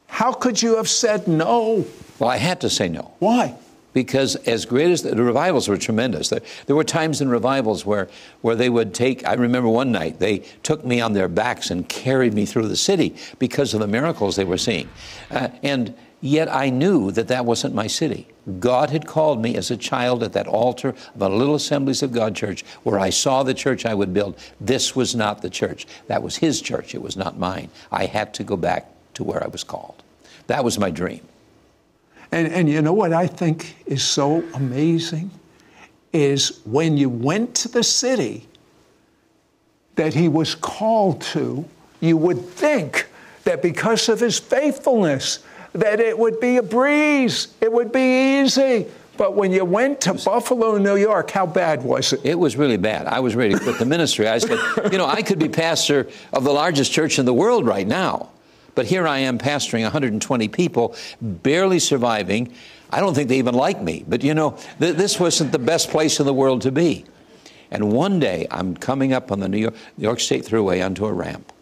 How 0.09 0.33
could 0.33 0.63
you 0.63 0.77
have 0.77 0.89
said 0.89 1.27
no? 1.27 1.85
Well, 2.19 2.31
I 2.31 2.37
had 2.37 2.61
to 2.63 2.71
say 2.71 2.89
no. 2.89 3.13
Why? 3.19 3.55
because 3.93 4.37
as 4.45 4.67
great 4.67 4.91
as 4.91 5.01
the, 5.01 5.15
the 5.15 5.23
revivals 5.23 5.69
were 5.69 5.79
tremendous 5.79 6.29
there, 6.29 6.43
there 6.67 6.77
were 6.77 6.85
times 6.85 7.23
in 7.23 7.31
revivals 7.31 7.87
where, 7.87 8.09
where 8.43 8.55
they 8.55 8.69
would 8.69 8.93
take 8.93 9.27
i 9.27 9.33
remember 9.33 9.71
one 9.71 9.91
night 9.91 10.19
they 10.19 10.41
took 10.63 10.85
me 10.85 11.01
on 11.01 11.15
their 11.15 11.29
backs 11.29 11.71
and 11.71 11.89
carried 11.89 12.35
me 12.35 12.45
through 12.45 12.69
the 12.69 12.77
city 12.77 13.17
because 13.39 13.73
of 13.73 13.81
the 13.81 13.87
miracles 13.87 14.37
they 14.37 14.45
were 14.45 14.59
seeing 14.59 14.87
uh, 15.31 15.49
and 15.63 15.95
yet 16.21 16.53
i 16.53 16.71
knew 16.71 17.11
that 17.11 17.29
that 17.29 17.45
wasn't 17.45 17.75
my 17.75 17.87
city. 17.87 18.27
God 18.61 18.91
had 18.91 19.07
called 19.07 19.43
me 19.43 19.57
as 19.57 19.71
a 19.71 19.77
child 19.77 20.23
at 20.23 20.33
that 20.35 20.47
altar 20.47 20.91
of 21.15 21.23
a 21.23 21.29
little 21.29 21.57
assemblies 21.57 22.03
of 22.03 22.13
god 22.13 22.35
church 22.37 22.65
where 22.85 22.99
i 22.99 23.11
saw 23.11 23.43
the 23.43 23.55
church 23.55 23.85
i 23.85 23.95
would 23.95 24.15
build. 24.15 24.39
This 24.61 24.95
was 24.95 25.15
not 25.15 25.43
the 25.43 25.51
church. 25.51 25.87
That 26.07 26.23
was 26.23 26.37
his 26.37 26.61
church. 26.61 26.95
It 26.95 27.03
was 27.03 27.17
not 27.17 27.39
mine. 27.39 27.71
I 27.91 28.07
had 28.07 28.33
to 28.35 28.45
go 28.45 28.57
back 28.57 28.89
to 29.15 29.25
where 29.25 29.43
i 29.43 29.49
was 29.49 29.65
called. 29.65 30.03
That 30.47 30.65
was 30.65 30.79
my 30.79 30.91
dream. 30.91 31.27
And, 32.33 32.49
and 32.49 32.69
you 32.69 32.83
know 32.83 32.93
what 32.93 33.13
I 33.13 33.27
think 33.27 33.77
is 33.87 34.03
so 34.03 34.45
amazing? 34.55 35.31
Is 36.13 36.61
when 36.65 36.97
you 36.97 37.09
went 37.09 37.55
to 37.57 37.69
the 37.69 37.83
city 37.83 38.47
that 39.97 40.15
he 40.15 40.29
was 40.29 40.55
called 40.55 41.21
to, 41.21 41.65
you 42.01 42.17
would 42.17 42.49
think 42.49 43.09
that 43.45 43.63
because 43.63 44.09
of 44.09 44.21
his 44.21 44.39
faithfulness, 44.39 45.41
that 45.77 46.01
it 46.01 46.19
would 46.19 46.41
be 46.41 46.57
a 46.57 46.63
breeze, 46.63 47.49
it 47.61 47.73
would 47.73 47.93
be 47.93 48.41
easy. 48.41 48.87
But 49.17 49.35
when 49.35 49.51
you 49.51 49.65
went 49.65 50.03
to 50.03 50.15
Buffalo, 50.15 50.77
New 50.77 50.97
York, 50.97 51.31
how 51.31 51.47
bad 51.47 51.83
was 51.83 52.13
it? 52.13 52.21
It 52.25 52.39
was 52.39 52.57
really 52.57 52.77
bad. 52.77 53.07
I 53.07 53.21
was 53.21 53.35
ready 53.35 53.55
to 53.55 53.61
quit 53.61 53.79
the 53.79 53.87
ministry. 53.87 54.29
I 54.29 54.39
said, 54.39 54.59
you 54.93 54.99
know, 54.99 55.07
I 55.07 55.23
could 55.23 55.39
be 55.39 55.49
pastor 55.49 56.09
of 56.33 56.45
the 56.45 56.53
largest 56.53 56.93
church 56.93 57.19
in 57.19 57.25
the 57.25 57.33
world 57.33 57.67
right 57.67 57.87
now. 57.87 58.31
But 58.75 58.85
here 58.85 59.07
I 59.07 59.21
am 59.21 59.39
pastoring 59.39 59.83
120 59.83 60.49
people, 60.49 60.95
barely 61.23 61.79
surviving. 61.79 62.53
I 62.91 63.01
don't 63.01 63.15
think 63.15 63.31
they 63.31 63.39
even 63.39 63.55
like 63.55 63.81
me. 63.81 64.05
But 64.07 64.23
you 64.23 64.35
know, 64.35 64.59
th- 64.79 64.97
this 64.97 65.19
wasn't 65.19 65.53
the 65.53 65.59
best 65.59 65.91
place 65.91 66.21
in 66.21 66.27
the 66.27 66.35
world 66.35 66.61
to 66.63 66.73
be. 66.73 67.07
And 67.71 67.93
one 67.93 68.21
day 68.21 68.47
I'm 68.51 68.77
coming 68.77 69.13
up 69.15 69.33
on 69.33 69.41
the 69.41 69.49
New 69.49 69.59
York, 69.59 69.75
New 69.97 70.05
York 70.05 70.21
State 70.21 70.45
Thruway 70.45 70.85
onto 70.85 71.07
a 71.07 71.13
ramp. 71.13 71.53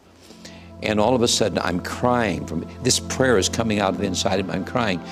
And 0.85 1.01
all 1.01 1.15
of 1.15 1.23
a 1.23 1.29
sudden 1.29 1.59
I'm 1.59 1.81
crying 1.81 2.47
from 2.47 2.69
this 2.83 3.01
prayer 3.01 3.39
is 3.39 3.49
coming 3.49 3.81
out 3.81 3.95
of 3.95 3.99
the 3.99 4.07
inside 4.07 4.41
of 4.41 4.47
me. 4.47 4.55
I'm 4.55 4.65
crying, 4.65 5.03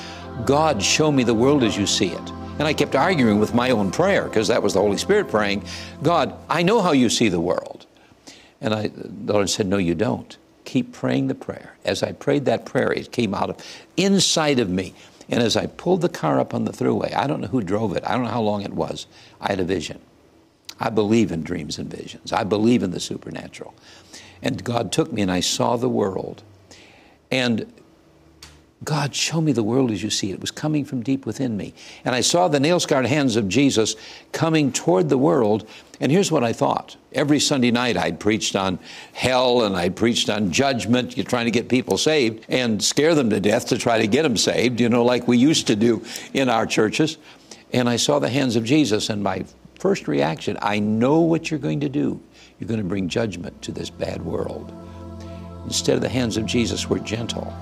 God, 0.45 0.83
show 0.83 1.11
me 1.11 1.25
the 1.25 1.35
world 1.35 1.63
as 1.63 1.77
you 1.77 1.87
see 1.87 2.09
it. 2.09 2.31
And 2.59 2.63
I 2.63 2.75
kept 2.75 2.95
arguing 2.95 3.41
with 3.41 3.55
my 3.55 3.71
own 3.71 3.91
prayer 3.91 4.25
because 4.25 4.49
that 4.49 4.63
was 4.63 4.75
the 4.75 4.81
Holy 4.81 4.99
Spirit 4.99 5.29
praying, 5.29 5.65
God, 6.03 6.35
I 6.49 6.63
know 6.63 6.81
how 6.81 6.93
you 6.93 7.09
see 7.09 7.29
the 7.29 7.41
world. 7.41 7.87
And 8.61 8.75
I, 8.75 8.89
the 8.95 9.33
Lord 9.33 9.51
said, 9.51 9.67
No, 9.67 9.79
you 9.79 9.95
don't. 9.95 10.37
Keep 10.65 10.93
praying 10.93 11.27
the 11.27 11.35
prayer. 11.35 11.77
As 11.85 12.03
I 12.03 12.13
prayed 12.13 12.45
that 12.45 12.65
prayer, 12.65 12.93
it 12.93 13.11
came 13.11 13.35
out 13.35 13.51
of 13.51 13.57
inside 13.97 14.61
of 14.61 14.71
me. 14.71 14.95
And 15.29 15.43
as 15.43 15.57
I 15.57 15.67
pulled 15.67 16.03
the 16.03 16.09
car 16.09 16.39
up 16.39 16.55
on 16.55 16.65
the 16.65 16.73
thruway, 16.73 17.15
I 17.15 17.27
don't 17.27 17.41
know 17.41 17.49
who 17.49 17.63
drove 17.63 17.97
it, 17.97 18.05
I 18.07 18.13
don't 18.13 18.25
know 18.25 18.31
how 18.31 18.43
long 18.43 18.63
it 18.63 18.73
was, 18.73 19.07
I 19.41 19.51
had 19.51 19.61
a 19.61 19.65
vision. 19.65 19.99
I 20.81 20.91
believe 20.91 21.33
in 21.33 21.43
dreams 21.43 21.79
and 21.79 21.91
visions. 21.91 22.33
I 22.33 22.45
believe 22.45 22.83
in 22.83 22.91
the 22.91 23.01
supernatural. 23.01 23.75
And 24.43 24.63
God 24.63 24.93
took 24.93 25.13
me 25.13 25.23
and 25.23 25.31
I 25.31 25.41
saw 25.41 25.77
the 25.77 25.89
world. 25.89 26.43
And 27.31 27.73
God, 28.85 29.15
show 29.15 29.41
me 29.41 29.53
the 29.53 29.63
world 29.63 29.93
as 29.93 30.03
you 30.03 30.11
see 30.11 30.31
it. 30.31 30.35
It 30.35 30.41
was 30.41 30.51
coming 30.51 30.85
from 30.85 31.03
deep 31.03 31.25
within 31.25 31.57
me. 31.57 31.73
And 32.05 32.15
I 32.17 32.21
saw 32.21 32.49
the 32.49 32.59
nail 32.59 32.81
scarred 32.81 33.07
hands 33.07 33.37
of 33.37 33.49
Jesus 33.49 33.95
coming 34.33 34.73
toward 34.73 35.09
the 35.09 35.19
world. 35.19 35.69
And 36.01 36.11
here's 36.11 36.33
what 36.33 36.43
I 36.43 36.53
thought. 36.53 36.97
Every 37.13 37.39
Sunday 37.39 37.71
night, 37.71 37.97
I'd 37.97 38.19
preached 38.19 38.57
on 38.57 38.81
hell 39.13 39.63
and 39.63 39.77
I'd 39.77 39.95
preached 39.95 40.29
on 40.29 40.51
judgment. 40.51 41.17
You're 41.17 41.27
trying 41.27 41.45
to 41.45 41.53
get 41.53 41.69
people 41.69 41.97
saved 41.97 42.45
and 42.49 42.83
scare 42.83 43.15
them 43.15 43.31
to 43.31 43.39
death 43.39 43.67
to 43.69 43.79
try 43.79 43.99
to 43.99 44.09
get 44.09 44.25
them 44.25 44.37
saved, 44.37 44.81
you 44.81 44.89
know, 44.89 45.05
like 45.05 45.29
we 45.29 45.39
used 45.39 45.69
to 45.69 45.77
do 45.77 46.05
in 46.35 46.49
our 46.49 46.67
churches. 46.67 47.19
And 47.73 47.89
I 47.89 47.97
saw 47.97 48.19
the 48.19 48.29
hands 48.29 48.57
of 48.57 48.65
Jesus, 48.65 49.09
and 49.09 49.23
my 49.23 49.45
first 49.83 50.07
reaction 50.07 50.57
I 50.63 50.79
know 50.79 51.19
what 51.19 51.51
you're 51.51 51.59
going 51.59 51.81
to 51.81 51.89
do. 51.89 52.23
You're 52.59 52.69
going 52.69 52.79
to 52.79 52.87
bring 52.87 53.09
judgment 53.09 53.61
to 53.63 53.73
this 53.73 53.91
bad 53.91 54.25
world. 54.25 54.73
Instead 55.65 55.97
of 55.97 56.03
the 56.03 56.09
hands 56.09 56.37
of 56.37 56.47
Jesus 56.47 56.89
were 56.89 57.01
gentle. 57.01 57.53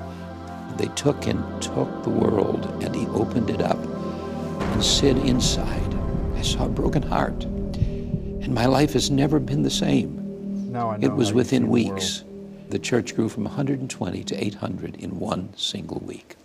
They 0.77 0.89
took 0.89 1.27
and 1.27 1.41
took 1.63 2.03
the 2.03 2.11
world, 2.11 2.67
and 2.83 2.95
He 2.95 3.07
opened 3.07 3.49
it 3.49 3.63
up 3.63 3.79
and 3.79 4.85
said 4.85 5.17
inside, 5.17 5.95
I 6.37 6.43
saw 6.43 6.67
a 6.67 6.69
broken 6.69 7.03
heart. 7.03 7.45
And 7.45 8.55
my 8.55 8.67
life 8.67 8.93
has 8.93 9.11
never 9.11 9.39
been 9.41 9.63
the 9.63 9.71
same. 9.71 10.71
Now 10.71 10.91
I 10.91 10.99
know 10.99 11.07
It 11.07 11.15
was 11.15 11.33
within 11.33 11.63
see 11.63 11.85
the 11.85 11.91
weeks. 11.93 12.25
The 12.69 12.79
church 12.79 13.17
grew 13.17 13.31
from 13.31 13.45
120 13.45 14.25
to 14.25 14.45
800 14.45 14.97
in 14.97 15.19
one 15.19 15.57
single 15.57 16.01
week. 16.01 16.37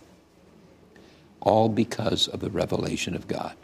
All 1.42 1.68
because 1.68 2.28
of 2.28 2.40
the 2.40 2.50
revelation 2.50 3.14
of 3.14 3.28
God, 3.28 3.56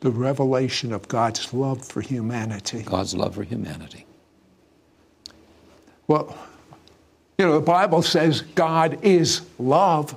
The 0.00 0.10
revelation 0.10 0.92
of 0.92 1.08
God's 1.08 1.52
love 1.52 1.84
for 1.84 2.00
humanity. 2.00 2.82
God's 2.82 3.14
love 3.14 3.34
for 3.34 3.42
humanity. 3.42 4.04
Well, 6.06 6.36
you 7.38 7.46
know, 7.46 7.54
the 7.54 7.64
Bible 7.64 8.02
says 8.02 8.42
God 8.42 8.98
is 9.02 9.42
love, 9.58 10.16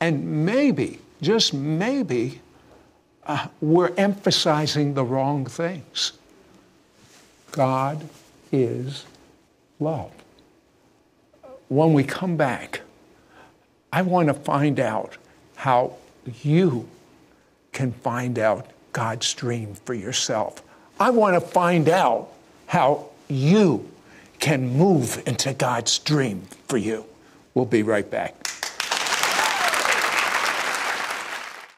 and 0.00 0.44
maybe, 0.44 0.98
just 1.20 1.54
maybe, 1.54 2.40
uh, 3.26 3.48
we're 3.60 3.92
emphasizing 3.96 4.94
the 4.94 5.04
wrong 5.04 5.46
things. 5.46 6.12
God 7.52 8.08
is 8.52 9.04
love. 9.78 10.12
When 11.68 11.92
we 11.92 12.04
come 12.04 12.36
back, 12.36 12.82
I 13.92 14.02
want 14.02 14.28
to 14.28 14.34
find 14.34 14.78
out 14.78 15.16
how 15.56 15.96
you 16.42 16.88
can 17.72 17.92
find 17.92 18.38
out 18.38 18.66
God's 18.92 19.32
dream 19.34 19.74
for 19.74 19.94
yourself. 19.94 20.62
I 20.98 21.10
want 21.10 21.34
to 21.34 21.40
find 21.40 21.88
out 21.88 22.28
how 22.66 23.06
you 23.28 23.90
can 24.38 24.68
move 24.76 25.22
into 25.26 25.52
God's 25.54 25.98
dream 25.98 26.42
for 26.68 26.76
you. 26.76 27.04
We'll 27.54 27.66
be 27.66 27.82
right 27.82 28.08
back. 28.10 28.34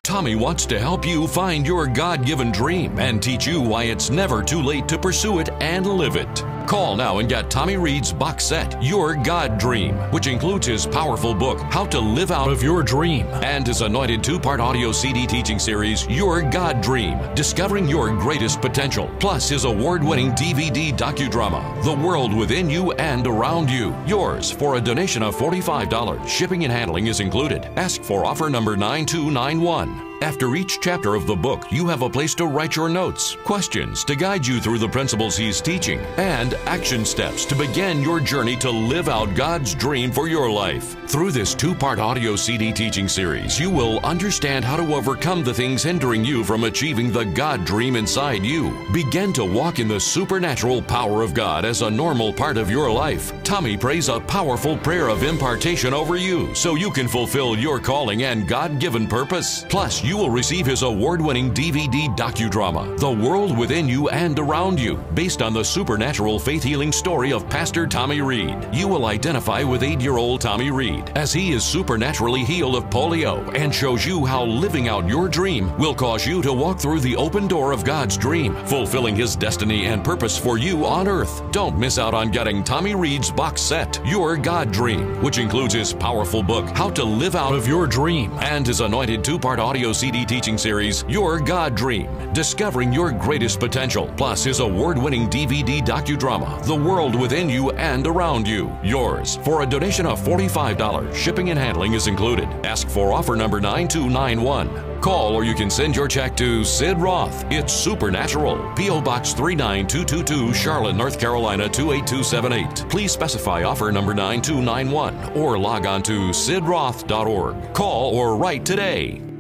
Tommy 0.04 0.35
wants 0.35 0.66
to 0.66 0.78
help 0.78 1.07
you 1.07 1.26
find 1.26 1.66
your 1.66 1.87
God 1.87 2.26
given 2.26 2.52
dream 2.52 2.99
and 2.99 3.23
teach 3.23 3.47
you 3.47 3.61
why 3.61 3.85
it's 3.85 4.11
never 4.11 4.42
too 4.42 4.61
late 4.61 4.87
to 4.88 4.99
pursue 4.99 5.38
it 5.38 5.49
and 5.61 5.87
live 5.87 6.16
it. 6.16 6.45
Call 6.72 6.96
now 6.96 7.18
and 7.18 7.28
get 7.28 7.50
Tommy 7.50 7.76
Reid's 7.76 8.14
box 8.14 8.46
set, 8.46 8.82
Your 8.82 9.14
God 9.14 9.58
Dream, 9.58 9.94
which 10.10 10.26
includes 10.26 10.66
his 10.66 10.86
powerful 10.86 11.34
book, 11.34 11.60
How 11.60 11.84
to 11.84 12.00
Live 12.00 12.30
Out 12.30 12.48
of 12.48 12.62
Your 12.62 12.82
Dream, 12.82 13.26
and 13.42 13.66
his 13.66 13.82
anointed 13.82 14.24
two 14.24 14.40
part 14.40 14.58
audio 14.58 14.90
CD 14.90 15.26
teaching 15.26 15.58
series, 15.58 16.06
Your 16.06 16.40
God 16.40 16.80
Dream 16.80 17.18
Discovering 17.34 17.90
Your 17.90 18.16
Greatest 18.16 18.62
Potential, 18.62 19.10
plus 19.20 19.50
his 19.50 19.64
award 19.64 20.02
winning 20.02 20.30
DVD 20.30 20.96
docudrama, 20.96 21.84
The 21.84 21.92
World 21.92 22.34
Within 22.34 22.70
You 22.70 22.92
and 22.92 23.26
Around 23.26 23.68
You. 23.68 23.94
Yours 24.06 24.50
for 24.50 24.76
a 24.76 24.80
donation 24.80 25.22
of 25.22 25.36
$45. 25.36 26.26
Shipping 26.26 26.64
and 26.64 26.72
handling 26.72 27.08
is 27.08 27.20
included. 27.20 27.66
Ask 27.76 28.02
for 28.02 28.24
offer 28.24 28.48
number 28.48 28.78
9291. 28.78 30.12
After 30.22 30.54
each 30.54 30.78
chapter 30.80 31.16
of 31.16 31.26
the 31.26 31.34
book, 31.34 31.72
you 31.72 31.88
have 31.88 32.02
a 32.02 32.08
place 32.08 32.32
to 32.36 32.46
write 32.46 32.76
your 32.76 32.88
notes, 32.88 33.36
questions 33.42 34.04
to 34.04 34.14
guide 34.14 34.46
you 34.46 34.60
through 34.60 34.78
the 34.78 34.88
principles 34.88 35.36
he's 35.36 35.60
teaching, 35.60 35.98
and 36.16 36.54
action 36.64 37.04
steps 37.04 37.44
to 37.46 37.56
begin 37.56 38.00
your 38.02 38.20
journey 38.20 38.54
to 38.58 38.70
live 38.70 39.08
out 39.08 39.34
God's 39.34 39.74
dream 39.74 40.12
for 40.12 40.28
your 40.28 40.48
life. 40.48 40.96
Through 41.08 41.32
this 41.32 41.56
two 41.56 41.74
part 41.74 41.98
audio 41.98 42.36
CD 42.36 42.72
teaching 42.72 43.08
series, 43.08 43.58
you 43.58 43.68
will 43.68 43.98
understand 44.04 44.64
how 44.64 44.76
to 44.76 44.94
overcome 44.94 45.42
the 45.42 45.52
things 45.52 45.82
hindering 45.82 46.24
you 46.24 46.44
from 46.44 46.62
achieving 46.62 47.10
the 47.10 47.24
God 47.24 47.64
dream 47.64 47.96
inside 47.96 48.44
you. 48.44 48.86
Begin 48.92 49.32
to 49.32 49.44
walk 49.44 49.80
in 49.80 49.88
the 49.88 49.98
supernatural 49.98 50.82
power 50.82 51.22
of 51.22 51.34
God 51.34 51.64
as 51.64 51.82
a 51.82 51.90
normal 51.90 52.32
part 52.32 52.58
of 52.58 52.70
your 52.70 52.92
life. 52.92 53.32
Tommy 53.42 53.76
prays 53.76 54.08
a 54.08 54.20
powerful 54.20 54.78
prayer 54.78 55.08
of 55.08 55.24
impartation 55.24 55.92
over 55.92 56.14
you 56.14 56.54
so 56.54 56.76
you 56.76 56.92
can 56.92 57.08
fulfill 57.08 57.58
your 57.58 57.80
calling 57.80 58.22
and 58.22 58.46
God 58.46 58.78
given 58.78 59.08
purpose. 59.08 59.64
Plus, 59.68 60.04
you 60.04 60.12
will 60.16 60.31
receive 60.31 60.66
his 60.66 60.83
award 60.83 61.20
winning 61.20 61.53
DVD 61.53 62.14
docudrama, 62.16 62.98
The 62.98 63.11
World 63.11 63.57
Within 63.57 63.88
You 63.88 64.09
and 64.09 64.38
Around 64.38 64.81
You, 64.81 64.96
based 65.14 65.42
on 65.42 65.53
the 65.53 65.64
supernatural 65.64 66.38
faith 66.38 66.62
healing 66.62 66.92
story 66.92 67.33
of 67.33 67.48
Pastor 67.48 67.87
Tommy 67.87 68.20
Reid. 68.20 68.68
You 68.72 68.88
will 68.88 69.07
identify 69.07 69.62
with 69.62 69.83
eight 69.83 70.01
year 70.01 70.16
old 70.16 70.40
Tommy 70.40 70.70
Reid 70.70 71.11
as 71.16 71.33
he 71.33 71.53
is 71.53 71.64
supernaturally 71.64 72.44
healed 72.44 72.77
of 72.77 72.85
polio 72.85 73.57
and 73.57 73.75
shows 73.75 74.05
you 74.05 74.25
how 74.25 74.44
living 74.44 74.88
out 74.88 75.09
your 75.09 75.29
dream 75.29 75.77
will 75.79 75.94
cause 75.94 76.27
you 76.27 76.42
to 76.42 76.53
walk 76.53 76.79
through 76.81 77.01
the 77.01 77.16
open 77.16 77.46
door 77.46 77.72
of 77.72 77.85
God's 77.85 78.16
dream, 78.16 78.55
fulfilling 78.66 79.16
his 79.16 79.37
destiny 79.37 79.87
and 79.87 80.05
purpose 80.05 80.37
for 80.37 80.59
you 80.59 80.85
on 80.85 81.09
earth. 81.09 81.42
Don't 81.53 81.79
miss 81.79 81.98
out 81.98 82.14
on 82.14 82.31
getting 82.31 82.64
Tommy 82.64 82.94
Reid's 82.94 83.31
box 83.31 83.61
set, 83.61 84.01
Your 84.05 84.37
God 84.37 84.72
Dream, 84.72 85.22
which 85.22 85.38
includes 85.38 85.75
his 85.75 85.92
powerful 85.92 86.42
book, 86.42 86.68
How 86.70 86.90
to 86.90 87.05
Live 87.05 87.35
Out 87.35 87.55
of 87.55 87.66
Your 87.66 87.87
Dream, 87.87 88.33
and 88.40 88.66
his 88.66 88.81
anointed 88.81 89.22
two 89.25 89.38
part 89.38 89.59
audio 89.59 89.92
CD 90.02 90.24
teaching 90.24 90.58
series, 90.58 91.04
Your 91.06 91.38
God 91.38 91.76
Dream 91.76 92.32
Discovering 92.32 92.92
Your 92.92 93.12
Greatest 93.12 93.60
Potential, 93.60 94.12
plus 94.16 94.42
his 94.42 94.58
award 94.58 94.98
winning 94.98 95.28
DVD 95.28 95.80
docudrama, 95.80 96.60
The 96.64 96.74
World 96.74 97.14
Within 97.14 97.48
You 97.48 97.70
and 97.70 98.04
Around 98.04 98.48
You. 98.48 98.76
Yours 98.82 99.36
for 99.44 99.62
a 99.62 99.66
donation 99.66 100.04
of 100.06 100.18
$45. 100.20 101.14
Shipping 101.14 101.50
and 101.50 101.58
handling 101.58 101.92
is 101.92 102.08
included. 102.08 102.48
Ask 102.64 102.88
for 102.88 103.12
offer 103.12 103.36
number 103.36 103.60
9291. 103.60 105.00
Call 105.00 105.36
or 105.36 105.44
you 105.44 105.54
can 105.54 105.70
send 105.70 105.94
your 105.94 106.08
check 106.08 106.36
to 106.38 106.64
Sid 106.64 106.98
Roth. 106.98 107.44
It's 107.52 107.72
Supernatural. 107.72 108.72
P.O. 108.74 109.00
Box 109.02 109.34
39222, 109.34 110.52
Charlotte, 110.52 110.96
North 110.96 111.20
Carolina 111.20 111.68
28278. 111.68 112.90
Please 112.90 113.12
specify 113.12 113.62
offer 113.62 113.92
number 113.92 114.14
9291 114.14 115.36
or 115.36 115.56
log 115.56 115.86
on 115.86 116.02
to 116.02 116.30
sidroth.org. 116.30 117.72
Call 117.72 118.16
or 118.16 118.36
write 118.36 118.66
today. 118.66 119.32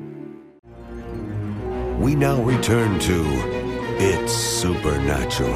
We 2.02 2.16
now 2.16 2.42
return 2.42 2.98
to 2.98 3.24
It's 4.00 4.32
Supernatural. 4.32 5.52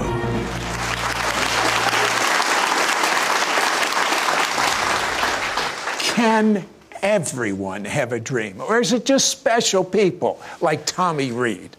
Can 5.99 6.65
everyone 7.03 7.85
have 7.85 8.13
a 8.13 8.21
dream? 8.21 8.61
Or 8.61 8.81
is 8.81 8.93
it 8.93 9.05
just 9.05 9.29
special 9.29 9.83
people 9.83 10.41
like 10.61 10.87
Tommy 10.87 11.33
Reid? 11.33 11.77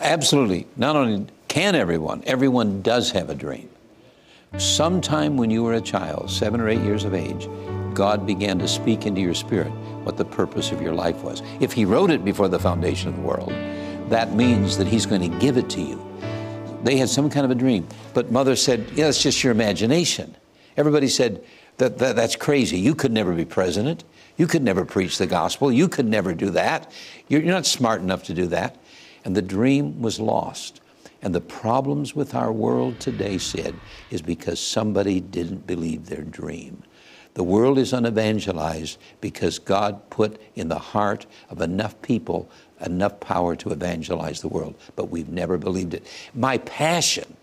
Absolutely. 0.00 0.66
Not 0.76 0.96
only 0.96 1.28
can 1.46 1.76
everyone, 1.76 2.24
everyone 2.26 2.82
does 2.82 3.12
have 3.12 3.30
a 3.30 3.36
dream. 3.36 3.68
Sometime 4.58 5.36
when 5.36 5.52
you 5.52 5.62
were 5.62 5.74
a 5.74 5.80
child, 5.80 6.32
seven 6.32 6.60
or 6.60 6.68
eight 6.68 6.80
years 6.80 7.04
of 7.04 7.14
age, 7.14 7.48
God 7.94 8.26
began 8.26 8.58
to 8.58 8.68
speak 8.68 9.06
into 9.06 9.20
your 9.20 9.34
spirit 9.34 9.70
what 10.04 10.16
the 10.16 10.24
purpose 10.24 10.72
of 10.72 10.80
your 10.80 10.94
life 10.94 11.22
was. 11.22 11.42
If 11.60 11.72
He 11.72 11.84
wrote 11.84 12.10
it 12.10 12.24
before 12.24 12.48
the 12.48 12.58
foundation 12.58 13.08
of 13.08 13.16
the 13.16 13.22
world, 13.22 13.50
that 14.10 14.34
means 14.34 14.76
that 14.78 14.86
He's 14.86 15.06
going 15.06 15.30
to 15.30 15.38
give 15.38 15.56
it 15.56 15.68
to 15.70 15.80
you. 15.80 16.04
They 16.82 16.96
had 16.96 17.08
some 17.08 17.28
kind 17.28 17.44
of 17.44 17.50
a 17.50 17.54
dream, 17.54 17.86
but 18.14 18.30
mother 18.30 18.56
said, 18.56 18.86
Yeah, 18.94 19.08
it's 19.08 19.22
just 19.22 19.44
your 19.44 19.52
imagination. 19.52 20.36
Everybody 20.76 21.08
said, 21.08 21.44
that, 21.78 21.98
that, 21.98 22.16
That's 22.16 22.36
crazy. 22.36 22.78
You 22.78 22.94
could 22.94 23.12
never 23.12 23.34
be 23.34 23.44
president. 23.44 24.04
You 24.36 24.46
could 24.46 24.62
never 24.62 24.84
preach 24.84 25.18
the 25.18 25.26
gospel. 25.26 25.70
You 25.70 25.88
could 25.88 26.06
never 26.06 26.32
do 26.32 26.50
that. 26.50 26.90
You're, 27.28 27.42
you're 27.42 27.54
not 27.54 27.66
smart 27.66 28.00
enough 28.00 28.24
to 28.24 28.34
do 28.34 28.46
that. 28.46 28.76
And 29.24 29.36
the 29.36 29.42
dream 29.42 30.00
was 30.00 30.18
lost. 30.18 30.80
And 31.22 31.34
the 31.34 31.40
problems 31.40 32.14
with 32.14 32.34
our 32.34 32.50
world 32.50 32.98
today, 33.00 33.36
Sid, 33.36 33.74
is 34.10 34.22
because 34.22 34.58
somebody 34.58 35.20
didn't 35.20 35.66
believe 35.66 36.06
their 36.06 36.22
dream. 36.22 36.82
The 37.40 37.44
world 37.44 37.78
is 37.78 37.94
unevangelized 37.94 38.98
because 39.22 39.58
God 39.58 40.10
put 40.10 40.38
in 40.56 40.68
the 40.68 40.78
heart 40.78 41.24
of 41.48 41.62
enough 41.62 42.02
people 42.02 42.50
enough 42.82 43.18
power 43.18 43.56
to 43.56 43.70
evangelize 43.70 44.42
the 44.42 44.48
world, 44.48 44.74
but 44.94 45.06
we've 45.06 45.30
never 45.30 45.56
believed 45.56 45.94
it. 45.94 46.06
My 46.34 46.58
passion, 46.58 47.34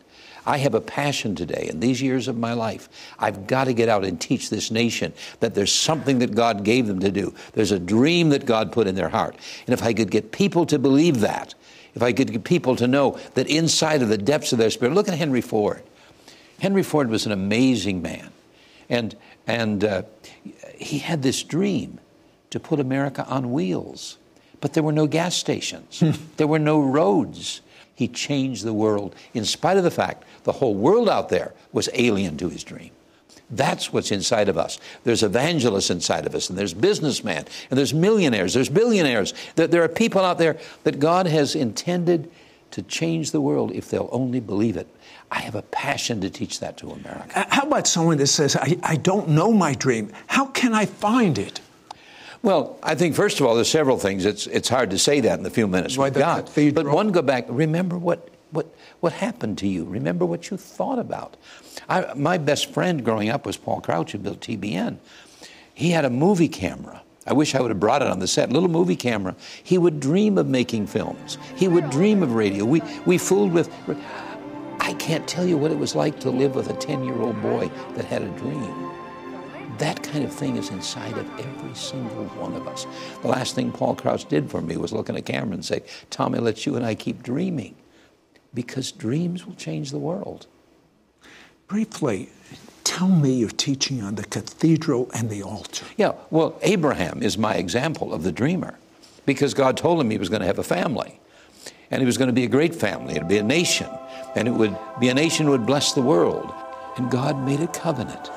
I 0.46 0.60
have 0.60 0.76
a 0.76 0.82
passion 0.82 1.34
today 1.34 1.68
in 1.68 1.80
these 1.80 2.00
years 2.00 2.28
of 2.28 2.38
my 2.38 2.54
life. 2.54 2.90
I've 3.18 3.48
got 3.48 3.64
to 3.64 3.74
get 3.74 3.90
out 3.90 4.06
and 4.06 4.22
teach 4.22 4.52
this 4.52 4.70
nation 4.70 5.14
that 5.40 5.56
there's 5.56 5.74
something 5.74 6.20
that 6.20 6.36
God 6.36 6.64
gave 6.64 6.86
them 6.86 7.00
to 7.00 7.10
do. 7.10 7.34
There's 7.54 7.72
a 7.72 7.80
dream 7.80 8.30
that 8.30 8.46
God 8.46 8.72
put 8.72 8.86
in 8.86 8.94
their 8.94 9.10
heart. 9.10 9.36
And 9.66 9.74
if 9.74 9.82
I 9.82 9.96
could 9.96 10.12
get 10.12 10.32
people 10.32 10.68
to 10.68 10.78
believe 10.78 11.22
that, 11.22 11.56
if 11.96 12.04
I 12.04 12.14
could 12.14 12.32
get 12.32 12.44
people 12.44 12.76
to 12.76 12.86
know 12.86 13.18
that 13.34 13.48
inside 13.48 14.04
of 14.04 14.10
the 14.10 14.18
depths 14.20 14.52
of 14.52 14.60
their 14.60 14.70
spirit, 14.70 14.94
look 14.94 15.08
at 15.08 15.18
Henry 15.18 15.42
Ford. 15.42 15.82
Henry 16.60 16.84
Ford 16.84 17.10
was 17.10 17.26
an 17.26 17.32
amazing 17.32 18.04
man. 18.04 18.30
And, 18.90 19.16
and 19.48 19.84
uh, 19.84 20.04
he 20.76 21.00
had 21.00 21.24
this 21.24 21.42
dream 21.44 22.00
to 22.50 22.60
put 22.60 22.80
America 22.80 23.26
on 23.28 23.52
wheels. 23.52 24.18
But 24.60 24.74
there 24.74 24.84
were 24.84 24.92
no 24.92 25.08
gas 25.08 25.36
stations, 25.36 26.04
there 26.38 26.48
were 26.48 26.60
no 26.60 26.80
roads. 26.80 27.62
He 27.96 28.08
changed 28.08 28.64
the 28.64 28.74
world 28.74 29.16
in 29.34 29.44
spite 29.44 29.78
of 29.78 29.84
the 29.84 29.90
fact 29.90 30.24
the 30.44 30.52
whole 30.52 30.76
world 30.76 31.10
out 31.10 31.30
there 31.30 31.54
was 31.74 31.90
alien 31.94 32.38
to 32.38 32.48
his 32.48 32.64
dream. 32.64 32.92
That's 33.50 33.92
what's 33.94 34.12
inside 34.12 34.50
of 34.50 34.58
us. 34.58 34.78
There's 35.04 35.24
evangelists 35.24 35.90
inside 35.90 36.26
of 36.28 36.36
us, 36.36 36.50
and 36.50 36.60
there's 36.60 36.74
businessmen, 36.74 37.46
and 37.70 37.78
there's 37.78 37.94
millionaires, 37.94 38.54
there's 38.54 38.70
billionaires. 38.70 39.34
There, 39.56 39.68
there 39.68 39.84
are 39.84 39.88
people 39.88 40.22
out 40.22 40.38
there 40.38 40.58
that 40.84 41.00
God 41.00 41.28
has 41.28 41.56
intended 41.56 42.30
to 42.72 42.82
change 42.82 43.32
the 43.32 43.42
world 43.42 43.72
if 43.72 43.90
they'll 43.90 44.10
only 44.12 44.40
believe 44.40 44.78
it. 44.78 44.88
I 45.32 45.40
have 45.40 45.56
a 45.56 45.62
passion 45.62 46.22
to 46.22 46.30
teach 46.30 46.60
that 46.60 46.78
to 46.78 46.92
America. 46.92 47.40
Uh, 47.40 47.46
how 47.50 47.64
about 47.64 47.88
someone 47.88 48.18
that 48.18 48.28
says, 48.28 48.56
I, 48.56 48.78
I 48.84 48.96
don't 48.96 49.30
know 49.30 49.52
my 49.52 49.74
dream? 49.74 50.12
How 50.28 50.46
can 50.46 50.74
I 50.74 50.86
find 50.86 51.38
it? 51.38 51.60
Well, 52.44 52.80
I 52.84 52.96
think 52.96 53.16
first 53.16 53.40
of 53.40 53.46
all, 53.46 53.56
there's 53.56 53.70
several 53.70 53.98
things. 53.98 54.24
It's 54.26 54.48
it's 54.48 54.70
hard 54.70 54.92
to 54.92 55.00
say 55.00 55.20
that 55.22 55.38
in 55.38 55.44
the 55.44 55.50
few 55.50 55.68
minutes 55.68 55.98
we've 55.98 56.14
got. 56.14 56.54
But 56.72 56.86
one, 56.88 57.12
go 57.12 57.22
back. 57.22 57.46
Remember 57.50 57.98
what 57.98 58.30
what 58.52 58.74
what 59.00 59.12
happened 59.14 59.58
to 59.60 59.68
you. 59.68 59.86
Remember 59.86 60.26
what 60.26 60.50
you 60.50 60.58
thought 60.58 61.00
about. 61.00 61.36
I, 61.90 62.14
my 62.14 62.38
best 62.38 62.72
friend 62.74 63.04
growing 63.04 63.30
up 63.30 63.46
was 63.46 63.58
Paul 63.58 63.82
Crouch, 63.82 64.12
who 64.12 64.20
built 64.20 64.42
TBN. 64.42 64.98
He 65.74 65.92
had 65.92 66.06
a 66.06 66.10
movie 66.10 66.48
camera. 66.48 67.02
I 67.28 67.34
wish 67.34 67.56
I 67.56 67.62
would 67.62 67.72
have 67.72 67.80
brought 67.80 68.02
it 68.02 68.08
on 68.08 68.20
the 68.20 68.28
set. 68.28 68.52
Little 68.52 68.70
movie 68.70 68.96
camera. 68.96 69.36
He 69.64 69.78
would 69.78 70.00
dream 70.00 70.38
of 70.38 70.48
making 70.48 70.88
films. 70.88 71.38
He 71.56 71.68
would 71.68 71.90
dream 71.90 72.24
of 72.24 72.34
radio. 72.34 72.66
We 72.66 72.82
we 73.06 73.18
fooled 73.18 73.52
with. 73.54 73.70
I 74.80 74.94
can't 74.94 75.28
tell 75.28 75.46
you 75.46 75.58
what 75.58 75.72
it 75.72 75.78
was 75.78 75.96
like 75.96 76.20
to 76.22 76.30
live 76.30 76.56
with 76.56 76.70
a 76.70 76.74
10 76.74 77.04
year 77.04 77.20
old 77.20 77.42
boy 77.42 77.70
that 77.96 78.06
had 78.06 78.22
a 78.22 78.30
dream. 78.38 78.92
That 79.80 80.02
kind 80.02 80.24
of 80.24 80.34
thing 80.34 80.56
is 80.56 80.70
inside 80.70 81.18
of 81.18 81.40
every 81.40 81.76
single 81.76 82.26
one 82.40 82.54
of 82.54 82.68
us. 82.68 82.88
The 83.22 83.28
last 83.28 83.54
thing 83.54 83.72
Paul 83.72 83.96
Crouch 83.96 84.26
did 84.26 84.50
for 84.50 84.62
me 84.62 84.78
was 84.78 84.94
look 84.94 85.10
in 85.10 85.16
a 85.16 85.22
camera 85.22 85.54
and 85.54 85.66
say, 85.66 85.84
Tommy, 86.10 86.40
let 86.40 86.66
you 86.66 86.76
and 86.76 86.86
I 86.86 86.96
keep 86.96 87.22
dreaming 87.22 87.76
because 88.54 88.92
dreams 88.92 89.46
will 89.46 89.56
change 89.56 89.92
the 89.92 90.00
world. 90.00 90.48
Briefly, 91.68 92.30
tell 92.86 93.10
me 93.10 93.34
your 93.34 93.50
teaching 93.50 94.02
on 94.02 94.16
the 94.16 94.24
cathedral 94.24 95.10
and 95.14 95.30
the 95.30 95.44
altar. 95.44 95.86
Yeah, 95.98 96.14
well, 96.32 96.58
Abraham 96.62 97.22
is 97.22 97.38
my 97.38 97.56
example 97.56 98.14
of 98.14 98.24
the 98.24 98.32
dreamer 98.32 98.80
because 99.26 99.54
God 99.54 99.76
told 99.76 100.00
him 100.00 100.10
he 100.10 100.18
was 100.18 100.30
going 100.30 100.40
to 100.40 100.48
have 100.48 100.60
a 100.60 100.64
family 100.64 101.20
and 101.92 102.02
it 102.02 102.06
was 102.06 102.18
going 102.18 102.30
to 102.30 102.34
be 102.34 102.46
a 102.46 102.50
great 102.50 102.74
family. 102.74 103.16
It 103.16 103.20
would 103.20 103.28
be 103.28 103.38
a 103.38 103.44
nation 103.44 103.90
and 104.36 104.48
it 104.48 104.52
would 104.52 104.78
be 105.02 105.10
a 105.10 105.14
nation 105.14 105.46
who 105.46 105.52
would 105.52 105.66
bless 105.66 105.92
the 105.92 106.02
world. 106.02 106.54
And 106.96 107.12
God 107.12 107.46
made 107.46 107.60
a 107.60 107.68
covenant. 107.68 108.32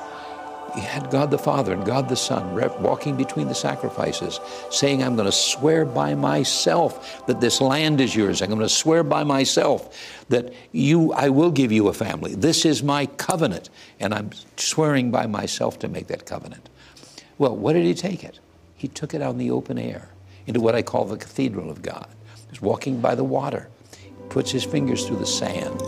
He 0.74 0.80
had 0.80 1.10
God 1.10 1.30
the 1.30 1.38
Father 1.38 1.72
and 1.72 1.84
God 1.84 2.08
the 2.08 2.16
Son 2.16 2.54
walking 2.80 3.16
between 3.16 3.48
the 3.48 3.54
sacrifices, 3.54 4.40
saying, 4.70 5.02
I'm 5.02 5.16
going 5.16 5.26
to 5.26 5.32
swear 5.32 5.84
by 5.84 6.14
myself 6.14 7.26
that 7.26 7.40
this 7.40 7.60
land 7.60 8.00
is 8.00 8.14
yours. 8.14 8.42
I'm 8.42 8.48
going 8.48 8.60
to 8.60 8.68
swear 8.68 9.02
by 9.02 9.24
myself 9.24 10.24
that 10.28 10.52
you, 10.72 11.12
I 11.12 11.28
will 11.28 11.50
give 11.50 11.72
you 11.72 11.88
a 11.88 11.92
family. 11.92 12.34
This 12.34 12.64
is 12.64 12.82
my 12.82 13.06
covenant, 13.06 13.70
and 13.98 14.14
I'm 14.14 14.30
swearing 14.56 15.10
by 15.10 15.26
myself 15.26 15.78
to 15.80 15.88
make 15.88 16.06
that 16.08 16.26
covenant. 16.26 16.68
Well, 17.38 17.56
what 17.56 17.72
did 17.72 17.84
he 17.84 17.94
take 17.94 18.22
it? 18.22 18.38
He 18.76 18.88
took 18.88 19.14
it 19.14 19.22
out 19.22 19.32
in 19.32 19.38
the 19.38 19.50
open 19.50 19.78
air 19.78 20.10
into 20.46 20.60
what 20.60 20.74
I 20.74 20.82
call 20.82 21.04
the 21.04 21.16
cathedral 21.16 21.70
of 21.70 21.82
God. 21.82 22.08
He's 22.50 22.62
walking 22.62 23.00
by 23.00 23.14
the 23.14 23.24
water, 23.24 23.68
puts 24.28 24.50
his 24.50 24.64
fingers 24.64 25.06
through 25.06 25.18
the 25.18 25.26
sand. 25.26 25.80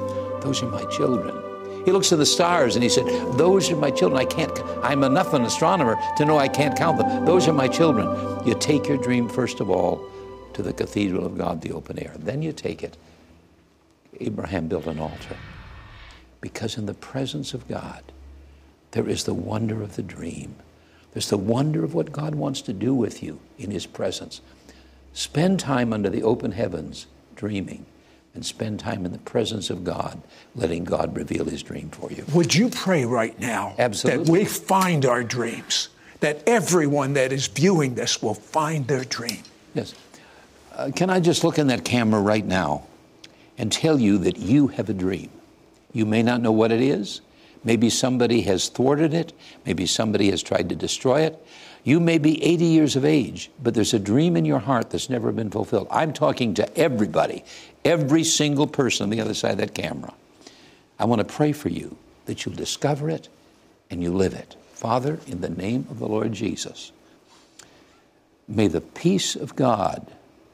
Those 0.43 0.63
are 0.63 0.71
my 0.71 0.85
children. 0.87 1.52
He 1.85 1.93
looks 1.93 2.13
at 2.13 2.19
the 2.19 2.27
stars 2.27 2.77
and 2.77 2.83
he 2.83 2.89
said, 2.89 3.07
Those 3.37 3.71
are 3.71 3.77
my 3.77 3.91
children. 3.91 4.21
I 4.21 4.25
can't, 4.25 4.57
I'm 4.83 5.03
enough 5.03 5.33
an 5.35 5.43
astronomer 5.43 5.99
to 6.17 6.25
know 6.25 6.39
I 6.39 6.49
can't 6.49 6.77
count 6.77 6.99
them. 6.99 7.25
Those 7.25 7.49
are 7.49 7.53
my 7.53 7.69
children. 7.69 8.07
You 8.47 8.55
take 8.55 8.87
your 8.87 8.99
dream, 8.99 9.29
first 9.29 9.61
of 9.61 9.71
all, 9.71 10.09
to 10.55 10.63
the 10.63 10.73
cathedral 10.73 11.27
of 11.27 11.37
God, 11.37 11.61
the 11.61 11.73
open 11.73 11.99
air. 11.99 12.15
Then 12.19 12.43
you 12.43 12.53
take 12.53 12.83
it. 12.83 12.97
Abraham 14.21 14.69
built 14.69 14.87
an 14.87 14.99
altar. 14.99 15.37
Because 16.41 16.77
in 16.77 16.87
the 16.87 16.95
presence 16.95 17.55
of 17.55 17.69
God, 17.69 18.03
there 18.93 19.09
is 19.09 19.25
the 19.25 19.35
wonder 19.35 19.83
of 19.83 19.97
the 19.97 20.03
dream. 20.03 20.57
There's 21.13 21.31
the 21.31 21.39
wonder 21.39 21.85
of 21.85 21.95
what 21.95 22.13
God 22.13 22.35
wants 22.35 22.63
to 22.63 22.73
do 22.73 22.95
with 22.95 23.23
you 23.23 23.41
in 23.59 23.71
His 23.71 23.87
presence. 23.87 24.41
Spend 25.13 25.61
time 25.61 25.93
under 25.93 26.09
the 26.09 26.23
open 26.23 26.53
heavens 26.53 27.07
dreaming 27.35 27.87
and 28.35 28.45
spend 28.45 28.81
time 28.81 29.05
in 29.05 29.13
the 29.13 29.19
presence 29.19 29.71
of 29.71 29.85
God, 29.85 30.21
letting 30.55 30.85
God 30.85 31.17
reveal 31.17 31.45
His 31.45 31.63
dream 31.63 31.91
for 31.91 32.11
you. 32.11 32.25
Would 32.35 32.55
you 32.55 32.71
pray 32.71 33.05
right 33.05 33.39
now 33.39 33.75
Absolutely. 33.79 34.25
that 34.25 34.31
we 34.31 34.45
find 34.45 35.05
our 35.05 35.23
dreams, 35.23 35.91
that 36.21 36.43
everyone 36.47 37.13
that 37.15 37.33
is 37.33 37.47
viewing 37.47 37.95
this 37.95 38.23
will 38.23 38.35
find 38.35 38.87
their 38.89 39.05
dream? 39.05 39.43
Yes. 39.75 39.95
Uh, 40.75 40.91
can 40.95 41.11
I 41.11 41.21
just 41.21 41.45
look 41.45 41.59
in 41.59 41.67
that 41.67 41.85
camera 41.85 42.21
right 42.21 42.45
now 42.45 42.87
and 43.59 43.71
tell 43.71 44.01
you 44.01 44.19
that 44.19 44.39
you 44.39 44.69
have 44.69 44.89
a 44.89 44.95
dream? 44.95 45.31
You 45.93 46.07
may 46.07 46.23
not 46.23 46.41
know 46.41 46.53
what 46.53 46.73
it 46.73 46.81
is. 46.81 47.21
Maybe 47.65 47.91
somebody 47.91 48.41
has 48.43 48.69
thwarted 48.69 49.13
it. 49.13 49.35
Maybe 49.67 49.87
somebody 49.87 50.31
has 50.31 50.43
tried 50.43 50.71
to 50.71 50.75
destroy 50.75 51.21
it. 51.21 51.47
You 51.85 51.99
may 51.99 52.19
be 52.19 52.43
80 52.43 52.65
years 52.65 52.97
of 52.97 53.05
age, 53.05 53.51
but 53.61 53.75
there's 53.75 53.95
a 53.95 53.99
dream 53.99 54.37
in 54.37 54.45
your 54.45 54.61
heart 54.61 54.91
that's 54.91 55.11
never 55.11 55.33
been 55.33 55.51
fulfilled. 55.51 55.89
I'm 55.91 56.13
talking 56.13 56.55
to 56.55 56.79
everybody, 56.79 57.45
every 57.85 58.23
single 58.23 58.69
person 58.69 59.05
on 59.05 59.11
the 59.11 59.21
other 59.21 59.35
side 59.35 59.53
of 59.53 59.59
that 59.59 59.75
camera. 59.75 60.15
I 60.99 61.07
want 61.07 61.19
to 61.19 61.25
pray 61.25 61.51
for 61.51 61.69
you 61.69 61.97
that 62.27 62.45
you'll 62.45 62.55
discover 62.55 63.11
it 63.11 63.29
and 63.91 64.01
you 64.03 64.13
live 64.13 64.35
it. 64.35 64.55
Father, 64.75 65.19
in 65.27 65.41
the 65.41 65.51
name 65.51 65.87
of 65.91 65.99
the 65.99 66.07
Lord 66.07 66.33
Jesus, 66.33 66.93
may 68.47 68.69
the 68.69 68.81
peace 68.81 69.35
of 69.35 69.57
God, 69.57 70.07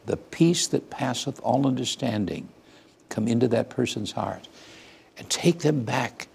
the 0.07 0.17
peace 0.17 0.67
that 0.69 0.89
passeth 0.89 1.39
all 1.43 1.67
understanding, 1.67 2.49
come 3.11 3.29
into 3.29 3.49
that 3.49 3.69
person's 3.69 4.13
heart 4.13 4.49
and 5.19 5.29
take 5.29 5.61
them 5.61 5.85
back 5.85 6.29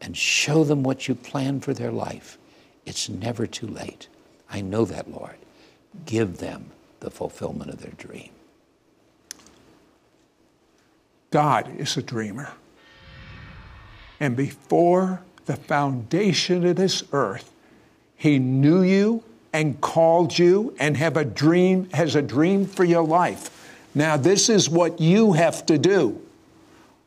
and 0.00 0.16
show 0.16 0.64
them 0.64 0.82
what 0.82 1.06
you 1.06 1.14
plan 1.14 1.60
for 1.60 1.72
their 1.72 1.92
life. 1.92 2.36
It's 2.84 3.08
never 3.08 3.46
too 3.46 3.66
late. 3.68 4.08
I 4.54 4.60
know 4.60 4.84
that, 4.84 5.10
Lord. 5.10 5.34
Give 6.06 6.38
them 6.38 6.70
the 7.00 7.10
fulfillment 7.10 7.70
of 7.70 7.82
their 7.82 7.90
dream. 7.98 8.30
God 11.32 11.68
is 11.76 11.96
a 11.96 12.02
dreamer. 12.02 12.52
And 14.20 14.36
before 14.36 15.22
the 15.46 15.56
foundation 15.56 16.64
of 16.64 16.76
this 16.76 17.02
earth, 17.10 17.50
He 18.16 18.38
knew 18.38 18.82
you 18.82 19.24
and 19.52 19.80
called 19.80 20.38
you 20.38 20.76
and 20.78 20.96
have 20.98 21.16
a 21.16 21.24
dream, 21.24 21.90
has 21.90 22.14
a 22.14 22.22
dream 22.22 22.64
for 22.64 22.84
your 22.84 23.04
life. 23.04 23.50
Now, 23.92 24.16
this 24.16 24.48
is 24.48 24.70
what 24.70 25.00
you 25.00 25.32
have 25.32 25.66
to 25.66 25.78
do. 25.78 26.22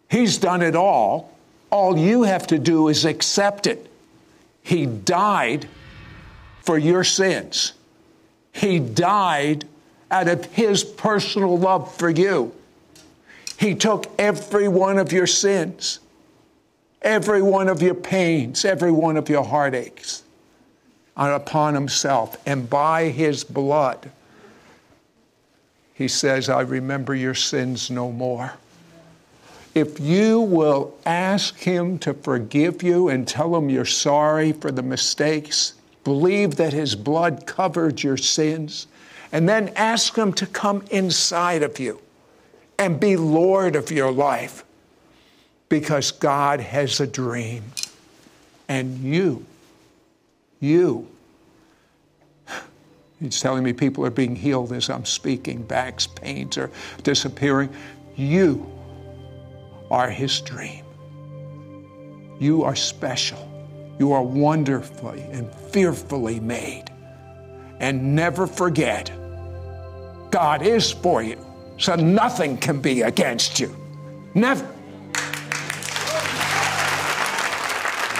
He's 0.09 0.37
done 0.37 0.61
it 0.61 0.75
all. 0.75 1.33
All 1.69 1.97
you 1.97 2.23
have 2.23 2.45
to 2.47 2.59
do 2.59 2.89
is 2.89 3.05
accept 3.05 3.67
it. 3.67 3.89
He 4.63 4.85
died 4.85 5.65
for 6.67 6.77
your 6.77 7.05
sins. 7.05 7.71
He 8.51 8.77
died 8.77 9.63
out 10.11 10.27
of 10.27 10.43
His 10.47 10.83
personal 10.83 11.57
love 11.57 11.95
for 11.95 12.09
you. 12.09 12.53
He 13.57 13.73
took 13.73 14.07
every 14.19 14.67
one 14.67 14.97
of 14.97 15.13
your 15.13 15.27
sins, 15.27 15.99
every 17.01 17.41
one 17.41 17.69
of 17.69 17.81
your 17.81 17.95
pains, 17.95 18.65
every 18.65 18.91
one 18.91 19.15
of 19.15 19.29
your 19.29 19.45
heartaches 19.45 20.23
upon 21.15 21.73
Himself. 21.73 22.35
And 22.45 22.69
by 22.69 23.05
His 23.05 23.45
blood, 23.45 24.11
He 25.93 26.09
says, 26.09 26.49
I 26.49 26.61
remember 26.61 27.15
your 27.15 27.33
sins 27.33 27.89
no 27.89 28.11
more. 28.11 28.51
If 29.73 30.01
you 30.01 30.41
will 30.41 30.97
ask 31.05 31.55
Him 31.59 31.97
to 31.99 32.13
forgive 32.13 32.83
you 32.83 33.07
and 33.07 33.25
tell 33.25 33.55
Him 33.55 33.69
you're 33.69 33.85
sorry 33.85 34.51
for 34.51 34.69
the 34.69 34.83
mistakes, 34.83 35.73
believe 36.07 36.55
that 36.55 36.71
His 36.71 36.95
blood 36.95 37.45
covered 37.45 38.01
your 38.01 38.15
sins, 38.15 38.87
and 39.33 39.49
then 39.49 39.67
ask 39.75 40.17
Him 40.17 40.31
to 40.31 40.45
come 40.45 40.85
inside 40.89 41.63
of 41.63 41.79
you 41.79 41.99
and 42.79 42.97
be 42.97 43.17
Lord 43.17 43.75
of 43.75 43.91
your 43.91 44.09
life 44.09 44.63
because 45.67 46.11
God 46.11 46.61
has 46.61 47.01
a 47.01 47.07
dream. 47.07 47.61
And 48.69 48.99
you, 48.99 49.45
you, 50.61 51.09
He's 53.19 53.41
telling 53.41 53.65
me 53.65 53.73
people 53.73 54.05
are 54.05 54.09
being 54.09 54.37
healed 54.37 54.71
as 54.71 54.89
I'm 54.89 55.03
speaking, 55.03 55.61
backs, 55.61 56.07
pains 56.07 56.57
are 56.57 56.71
disappearing. 57.03 57.69
You 58.15 58.65
are 59.91 60.09
His 60.09 60.39
dream. 60.39 60.85
You 62.39 62.63
are 62.63 62.77
special. 62.77 63.56
You 63.99 64.11
are 64.11 64.23
wonderfully 64.23 65.23
and 65.31 65.53
fearfully 65.53 66.39
made. 66.39 66.85
And 67.79 68.15
never 68.15 68.47
forget, 68.47 69.11
God 70.31 70.61
is 70.61 70.91
for 70.91 71.21
you, 71.21 71.37
so 71.77 71.95
nothing 71.95 72.57
can 72.57 72.81
be 72.81 73.01
against 73.01 73.59
you. 73.59 73.75
Never. 74.33 74.67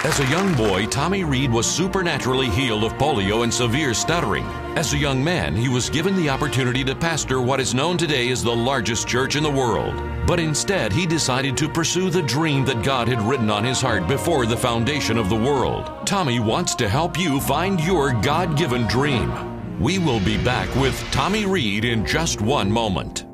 As 0.04 0.20
a 0.20 0.26
young 0.30 0.54
boy, 0.54 0.86
Tommy 0.86 1.24
Reid 1.24 1.52
was 1.52 1.66
supernaturally 1.66 2.48
healed 2.48 2.84
of 2.84 2.92
polio 2.94 3.42
and 3.42 3.52
severe 3.52 3.92
stuttering. 3.94 4.46
As 4.78 4.92
a 4.92 4.96
young 4.96 5.24
man, 5.24 5.56
he 5.56 5.68
was 5.68 5.90
given 5.90 6.14
the 6.14 6.30
opportunity 6.30 6.84
to 6.84 6.94
pastor 6.94 7.40
what 7.40 7.58
is 7.58 7.74
known 7.74 7.98
today 7.98 8.30
as 8.30 8.44
the 8.44 8.54
largest 8.54 9.08
church 9.08 9.34
in 9.34 9.42
the 9.42 9.50
world. 9.50 10.00
But 10.24 10.38
instead, 10.38 10.92
he 10.92 11.04
decided 11.04 11.56
to 11.56 11.68
pursue 11.68 12.10
the 12.10 12.22
dream 12.22 12.64
that 12.66 12.84
God 12.84 13.08
had 13.08 13.20
written 13.22 13.50
on 13.50 13.64
his 13.64 13.80
heart 13.80 14.06
before 14.06 14.46
the 14.46 14.56
foundation 14.56 15.18
of 15.18 15.28
the 15.28 15.34
world. 15.34 16.06
Tommy 16.06 16.38
wants 16.38 16.76
to 16.76 16.88
help 16.88 17.18
you 17.18 17.40
find 17.40 17.80
your 17.80 18.12
God 18.12 18.56
given 18.56 18.86
dream. 18.86 19.80
We 19.80 19.98
will 19.98 20.20
be 20.20 20.40
back 20.44 20.72
with 20.76 20.96
Tommy 21.10 21.44
Reid 21.44 21.84
in 21.84 22.06
just 22.06 22.40
one 22.40 22.70
moment. 22.70 23.24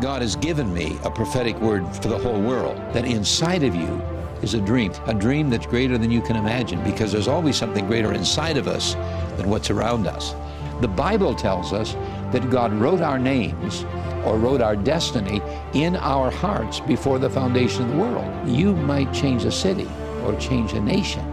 God 0.00 0.22
has 0.22 0.36
given 0.36 0.72
me 0.72 1.00
a 1.02 1.10
prophetic 1.10 1.58
word 1.58 1.84
for 1.96 2.06
the 2.06 2.18
whole 2.18 2.40
world 2.40 2.76
that 2.92 3.06
inside 3.06 3.64
of 3.64 3.74
you 3.74 4.00
is 4.42 4.54
a 4.54 4.60
dream, 4.60 4.92
a 5.06 5.14
dream 5.14 5.50
that's 5.50 5.66
greater 5.66 5.98
than 5.98 6.10
you 6.10 6.20
can 6.22 6.36
imagine 6.36 6.82
because 6.82 7.12
there's 7.12 7.28
always 7.28 7.56
something 7.56 7.86
greater 7.86 8.12
inside 8.12 8.56
of 8.56 8.68
us 8.68 8.94
than 9.36 9.48
what's 9.48 9.70
around 9.70 10.06
us. 10.06 10.34
The 10.80 10.88
Bible 10.88 11.34
tells 11.34 11.72
us 11.72 11.94
that 12.32 12.48
God 12.50 12.72
wrote 12.72 13.02
our 13.02 13.18
names 13.18 13.84
or 14.24 14.38
wrote 14.38 14.60
our 14.60 14.76
destiny 14.76 15.42
in 15.74 15.96
our 15.96 16.30
hearts 16.30 16.80
before 16.80 17.18
the 17.18 17.28
foundation 17.28 17.82
of 17.82 17.90
the 17.90 17.96
world. 17.96 18.48
You 18.48 18.74
might 18.74 19.12
change 19.12 19.44
a 19.44 19.52
city 19.52 19.88
or 20.24 20.34
change 20.36 20.72
a 20.72 20.80
nation 20.80 21.24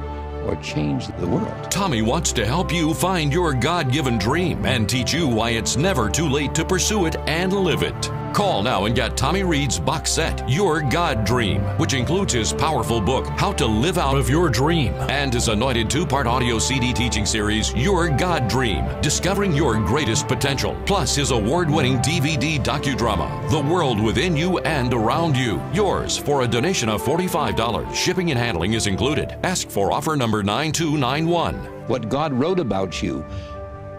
or 0.46 0.56
change 0.58 1.08
the 1.08 1.28
world. 1.28 1.72
Tommy 1.72 2.02
wants 2.02 2.32
to 2.34 2.46
help 2.46 2.74
you 2.74 2.94
find 2.94 3.32
your 3.32 3.54
God 3.54 3.92
given 3.92 4.18
dream 4.18 4.66
and 4.66 4.88
teach 4.88 5.14
you 5.14 5.28
why 5.28 5.52
it's 5.52 5.78
never 5.78 6.10
too 6.10 6.30
late 6.30 6.56
to 6.56 6.66
pursue 6.66 7.06
it 7.06 7.16
and 7.28 7.54
live 7.54 7.84
it. 7.84 8.10
Call 8.38 8.62
now 8.62 8.86
and 8.86 8.94
get 8.94 9.18
Tommy 9.18 9.42
Reid's 9.42 9.80
box 9.80 10.12
set, 10.12 10.48
Your 10.48 10.80
God 10.80 11.26
Dream, 11.26 11.64
which 11.80 11.96
includes 11.96 12.34
his 12.34 12.54
powerful 12.54 13.02
book, 13.02 13.26
How 13.30 13.52
to 13.54 13.66
Live 13.66 13.98
Out 13.98 14.16
of 14.16 14.30
Your 14.30 14.48
Dream, 14.48 14.94
and 15.10 15.34
his 15.34 15.48
anointed 15.48 15.90
two 15.90 16.06
part 16.06 16.28
audio 16.28 16.60
CD 16.60 16.94
teaching 16.94 17.26
series, 17.26 17.74
Your 17.74 18.10
God 18.10 18.48
Dream, 18.48 18.86
Discovering 19.02 19.54
Your 19.54 19.80
Greatest 19.80 20.28
Potential, 20.28 20.80
plus 20.86 21.16
his 21.16 21.32
award 21.32 21.68
winning 21.68 21.98
DVD 21.98 22.64
docudrama, 22.64 23.50
The 23.50 23.60
World 23.60 24.00
Within 24.00 24.38
You 24.38 24.60
and 24.60 24.94
Around 24.94 25.36
You. 25.36 25.60
Yours 25.74 26.16
for 26.16 26.44
a 26.44 26.48
donation 26.48 26.90
of 26.90 27.02
$45. 27.02 27.96
Shipping 27.96 28.30
and 28.30 28.40
handling 28.40 28.74
is 28.74 28.86
included. 28.86 29.36
Ask 29.42 29.68
for 29.68 29.92
offer 29.92 30.16
number 30.16 30.44
9291. 30.44 31.56
What 31.88 32.08
God 32.08 32.34
wrote 32.34 32.60
about 32.60 33.02
you 33.02 33.26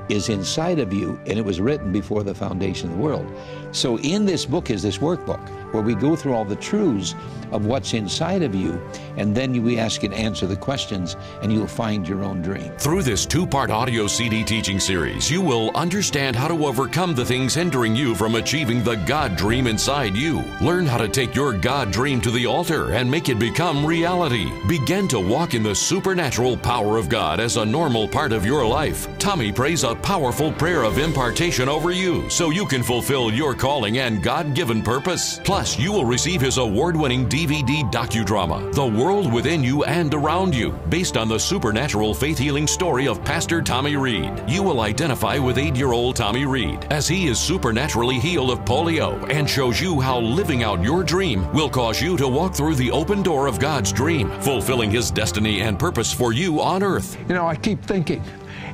is 0.08 0.28
inside 0.28 0.78
of 0.78 0.92
you, 0.92 1.20
and 1.26 1.38
it 1.38 1.44
was 1.44 1.60
written 1.60 1.92
before 1.92 2.22
the 2.22 2.34
foundation 2.34 2.90
of 2.90 2.96
the 2.96 3.02
world. 3.02 3.26
So, 3.72 3.98
in 3.98 4.24
this 4.24 4.46
book 4.46 4.70
is 4.70 4.82
this 4.82 4.98
workbook 4.98 5.46
where 5.72 5.82
we 5.82 5.94
go 5.94 6.16
through 6.16 6.34
all 6.34 6.44
the 6.44 6.56
truths 6.56 7.14
of 7.52 7.66
what's 7.66 7.94
inside 7.94 8.42
of 8.42 8.54
you, 8.54 8.80
and 9.16 9.34
then 9.34 9.62
we 9.62 9.78
ask 9.78 10.02
you 10.02 10.08
to 10.08 10.14
answer 10.14 10.46
the 10.46 10.56
questions, 10.56 11.16
and 11.42 11.52
you'll 11.52 11.66
find 11.66 12.06
your 12.06 12.22
own 12.22 12.42
dream. 12.42 12.70
Through 12.78 13.02
this 13.02 13.26
two 13.26 13.46
part 13.46 13.70
audio 13.70 14.06
CD 14.06 14.44
teaching 14.44 14.78
series, 14.80 15.30
you 15.30 15.40
will 15.40 15.70
understand 15.74 16.36
how 16.36 16.48
to 16.48 16.66
overcome 16.66 17.14
the 17.14 17.24
things 17.24 17.54
hindering 17.54 17.96
you 17.96 18.14
from 18.14 18.34
achieving 18.34 18.82
the 18.82 18.96
God 18.96 19.36
dream 19.36 19.66
inside 19.66 20.14
you. 20.14 20.42
Learn 20.60 20.86
how 20.86 20.98
to 20.98 21.08
take 21.08 21.34
your 21.34 21.52
God 21.52 21.90
dream 21.90 22.20
to 22.22 22.30
the 22.30 22.46
altar 22.46 22.92
and 22.92 23.10
make 23.10 23.28
it 23.28 23.38
become 23.38 23.84
reality. 23.84 24.50
Begin 24.68 25.08
to 25.08 25.20
walk 25.20 25.54
in 25.54 25.62
the 25.62 25.74
supernatural 25.74 26.56
power 26.56 26.96
of 26.98 27.08
God 27.08 27.40
as 27.40 27.56
a 27.56 27.64
normal 27.64 28.06
part 28.08 28.32
of 28.32 28.44
your 28.44 28.66
life. 28.66 29.08
Tommy 29.18 29.52
prays 29.52 29.84
a 29.84 29.94
powerful 29.94 30.52
prayer 30.52 30.84
of 30.84 30.98
impartation 30.98 31.68
over 31.68 31.90
you 31.90 32.28
so 32.28 32.50
you 32.50 32.66
can 32.66 32.82
fulfill 32.82 33.32
your 33.32 33.54
calling 33.58 33.98
and 33.98 34.22
God 34.22 34.54
given 34.54 34.82
purpose. 34.82 35.40
Plus, 35.44 35.78
you 35.78 35.92
will 35.92 36.04
receive 36.04 36.40
his 36.40 36.58
award 36.58 36.96
winning 36.96 37.28
DVD 37.28 37.82
docudrama, 37.90 38.72
The 38.72 38.86
World 38.86 39.32
Within 39.32 39.62
You 39.62 39.84
and 39.84 40.14
Around 40.14 40.54
You, 40.54 40.72
based 40.88 41.16
on 41.16 41.28
the 41.28 41.38
supernatural 41.38 42.14
faith 42.14 42.38
healing 42.38 42.66
story 42.66 43.08
of 43.08 43.24
Pastor 43.24 43.60
Tommy 43.60 43.96
Reid. 43.96 44.44
You 44.48 44.62
will 44.62 44.80
identify 44.80 45.38
with 45.38 45.58
eight 45.58 45.76
year 45.76 45.92
old 45.92 46.16
Tommy 46.16 46.46
Reid 46.46 46.84
as 46.90 47.08
he 47.08 47.26
is 47.26 47.38
supernaturally 47.38 48.18
healed 48.18 48.50
of 48.50 48.60
polio 48.60 49.28
and 49.30 49.48
shows 49.48 49.80
you 49.80 50.00
how 50.00 50.20
living 50.20 50.62
out 50.62 50.82
your 50.82 51.02
dream 51.02 51.50
will 51.52 51.68
cause 51.68 52.00
you 52.00 52.16
to 52.16 52.28
walk 52.28 52.54
through 52.54 52.76
the 52.76 52.90
open 52.90 53.22
door 53.22 53.46
of 53.46 53.58
God's 53.58 53.92
dream, 53.92 54.30
fulfilling 54.40 54.90
his 54.90 55.10
destiny 55.10 55.60
and 55.60 55.78
purpose 55.78 56.12
for 56.12 56.32
you 56.32 56.60
on 56.60 56.82
earth. 56.82 57.18
You 57.28 57.34
know, 57.34 57.46
I 57.46 57.56
keep 57.56 57.82
thinking, 57.82 58.22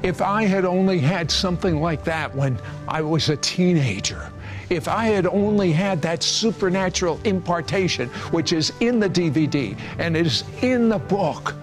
if 0.02 0.20
I 0.20 0.44
had 0.44 0.66
only 0.66 0.98
had 0.98 1.30
something 1.30 1.80
like 1.80 2.04
that 2.04 2.34
when 2.34 2.58
I 2.86 3.00
was 3.00 3.30
a 3.30 3.36
teenager, 3.38 4.30
if 4.70 4.88
I 4.88 5.06
had 5.06 5.26
only 5.26 5.72
had 5.72 6.02
that 6.02 6.22
supernatural 6.22 7.20
impartation, 7.24 8.08
which 8.30 8.52
is 8.52 8.72
in 8.80 9.00
the 9.00 9.08
DVD 9.08 9.78
and 9.98 10.16
is 10.16 10.44
in 10.62 10.88
the 10.88 10.98
book, 10.98 11.54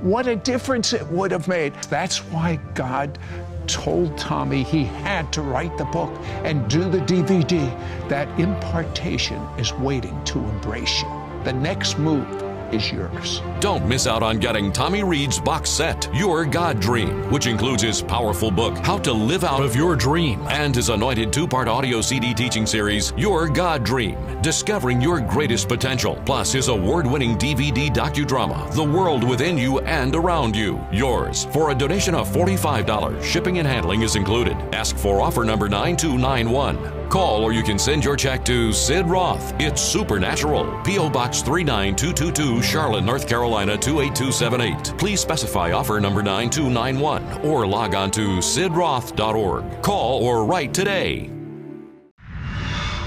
what 0.00 0.26
a 0.26 0.36
difference 0.36 0.92
it 0.92 1.06
would 1.08 1.30
have 1.30 1.48
made. 1.48 1.74
That's 1.88 2.18
why 2.18 2.56
God 2.74 3.18
told 3.66 4.18
Tommy 4.18 4.62
he 4.62 4.84
had 4.84 5.32
to 5.32 5.42
write 5.42 5.76
the 5.78 5.84
book 5.86 6.10
and 6.44 6.68
do 6.68 6.88
the 6.90 6.98
DVD. 6.98 7.68
That 8.08 8.28
impartation 8.38 9.40
is 9.58 9.72
waiting 9.74 10.22
to 10.24 10.38
embrace 10.38 11.02
you. 11.02 11.08
The 11.44 11.52
next 11.52 11.98
move 11.98 12.51
is 12.72 12.90
yours. 12.90 13.40
Don't 13.60 13.86
miss 13.86 14.06
out 14.06 14.22
on 14.22 14.38
getting 14.38 14.72
Tommy 14.72 15.02
Reid's 15.02 15.40
box 15.40 15.70
set, 15.70 16.08
Your 16.12 16.44
God 16.44 16.80
Dream, 16.80 17.30
which 17.30 17.46
includes 17.46 17.82
his 17.82 18.02
powerful 18.02 18.50
book, 18.50 18.76
How 18.78 18.98
to 18.98 19.12
Live 19.12 19.44
Out 19.44 19.62
of 19.62 19.76
Your 19.76 19.94
Dream, 19.94 20.46
and 20.48 20.74
his 20.74 20.88
anointed 20.88 21.32
two 21.32 21.46
part 21.46 21.68
audio 21.68 22.00
CD 22.00 22.34
teaching 22.34 22.66
series, 22.66 23.12
Your 23.16 23.48
God 23.48 23.84
Dream, 23.84 24.16
Discovering 24.42 25.00
Your 25.00 25.20
Greatest 25.20 25.68
Potential, 25.68 26.20
plus 26.24 26.52
his 26.52 26.68
award 26.68 27.06
winning 27.06 27.36
DVD 27.36 27.88
docudrama, 27.88 28.72
The 28.74 28.84
World 28.84 29.24
Within 29.24 29.58
You 29.58 29.80
and 29.80 30.14
Around 30.14 30.56
You. 30.56 30.84
Yours 30.90 31.44
for 31.52 31.70
a 31.70 31.74
donation 31.74 32.14
of 32.14 32.28
$45. 32.28 33.22
Shipping 33.22 33.58
and 33.58 33.68
handling 33.68 34.02
is 34.02 34.16
included. 34.16 34.56
Ask 34.74 34.96
for 34.96 35.20
offer 35.20 35.44
number 35.44 35.68
9291. 35.68 37.01
Call 37.12 37.44
or 37.44 37.52
you 37.52 37.62
can 37.62 37.78
send 37.78 38.06
your 38.06 38.16
check 38.16 38.42
to 38.46 38.72
Sid 38.72 39.06
Roth. 39.06 39.52
It's 39.60 39.82
Supernatural. 39.82 40.80
P.O. 40.82 41.10
Box 41.10 41.42
39222, 41.42 42.62
Charlotte, 42.62 43.04
North 43.04 43.28
Carolina 43.28 43.76
28278. 43.76 44.98
Please 44.98 45.20
specify 45.20 45.72
offer 45.72 46.00
number 46.00 46.22
9291 46.22 47.44
or 47.44 47.66
log 47.66 47.94
on 47.94 48.10
to 48.12 48.38
sidroth.org. 48.38 49.82
Call 49.82 50.24
or 50.24 50.46
write 50.46 50.72
today. 50.72 51.30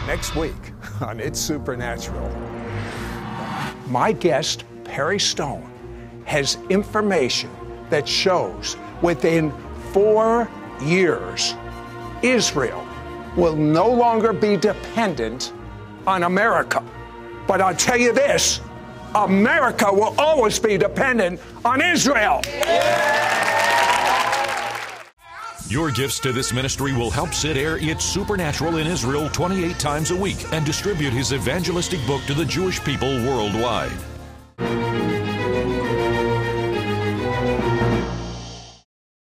Next 0.05 0.35
week 0.35 0.53
on 1.01 1.19
It's 1.19 1.39
Supernatural, 1.39 2.29
my 3.87 4.11
guest, 4.11 4.65
Perry 4.83 5.19
Stone, 5.19 5.67
has 6.25 6.59
information 6.69 7.49
that 7.89 8.07
shows 8.07 8.77
within 9.01 9.51
four 9.93 10.47
years, 10.79 11.55
Israel 12.21 12.84
will 13.35 13.55
no 13.55 13.89
longer 13.89 14.33
be 14.33 14.57
dependent 14.57 15.53
on 16.07 16.23
America. 16.23 16.83
But 17.47 17.61
I'll 17.61 17.75
tell 17.75 17.97
you 17.97 18.13
this 18.13 18.61
America 19.13 19.87
will 19.91 20.15
always 20.17 20.59
be 20.59 20.77
dependent 20.77 21.39
on 21.63 21.81
Israel. 21.81 22.41
Your 25.67 25.89
gifts 25.89 26.19
to 26.19 26.31
this 26.31 26.53
ministry 26.53 26.93
will 26.93 27.09
help 27.09 27.33
Sid 27.33 27.57
air 27.57 27.77
It's 27.77 28.05
Supernatural 28.05 28.77
in 28.77 28.85
Israel 28.85 29.29
28 29.29 29.79
times 29.79 30.11
a 30.11 30.15
week 30.15 30.37
and 30.53 30.63
distribute 30.63 31.11
his 31.11 31.33
evangelistic 31.33 32.05
book 32.05 32.21
to 32.25 32.35
the 32.35 32.45
Jewish 32.45 32.83
people 32.83 33.09
worldwide. 33.25 33.91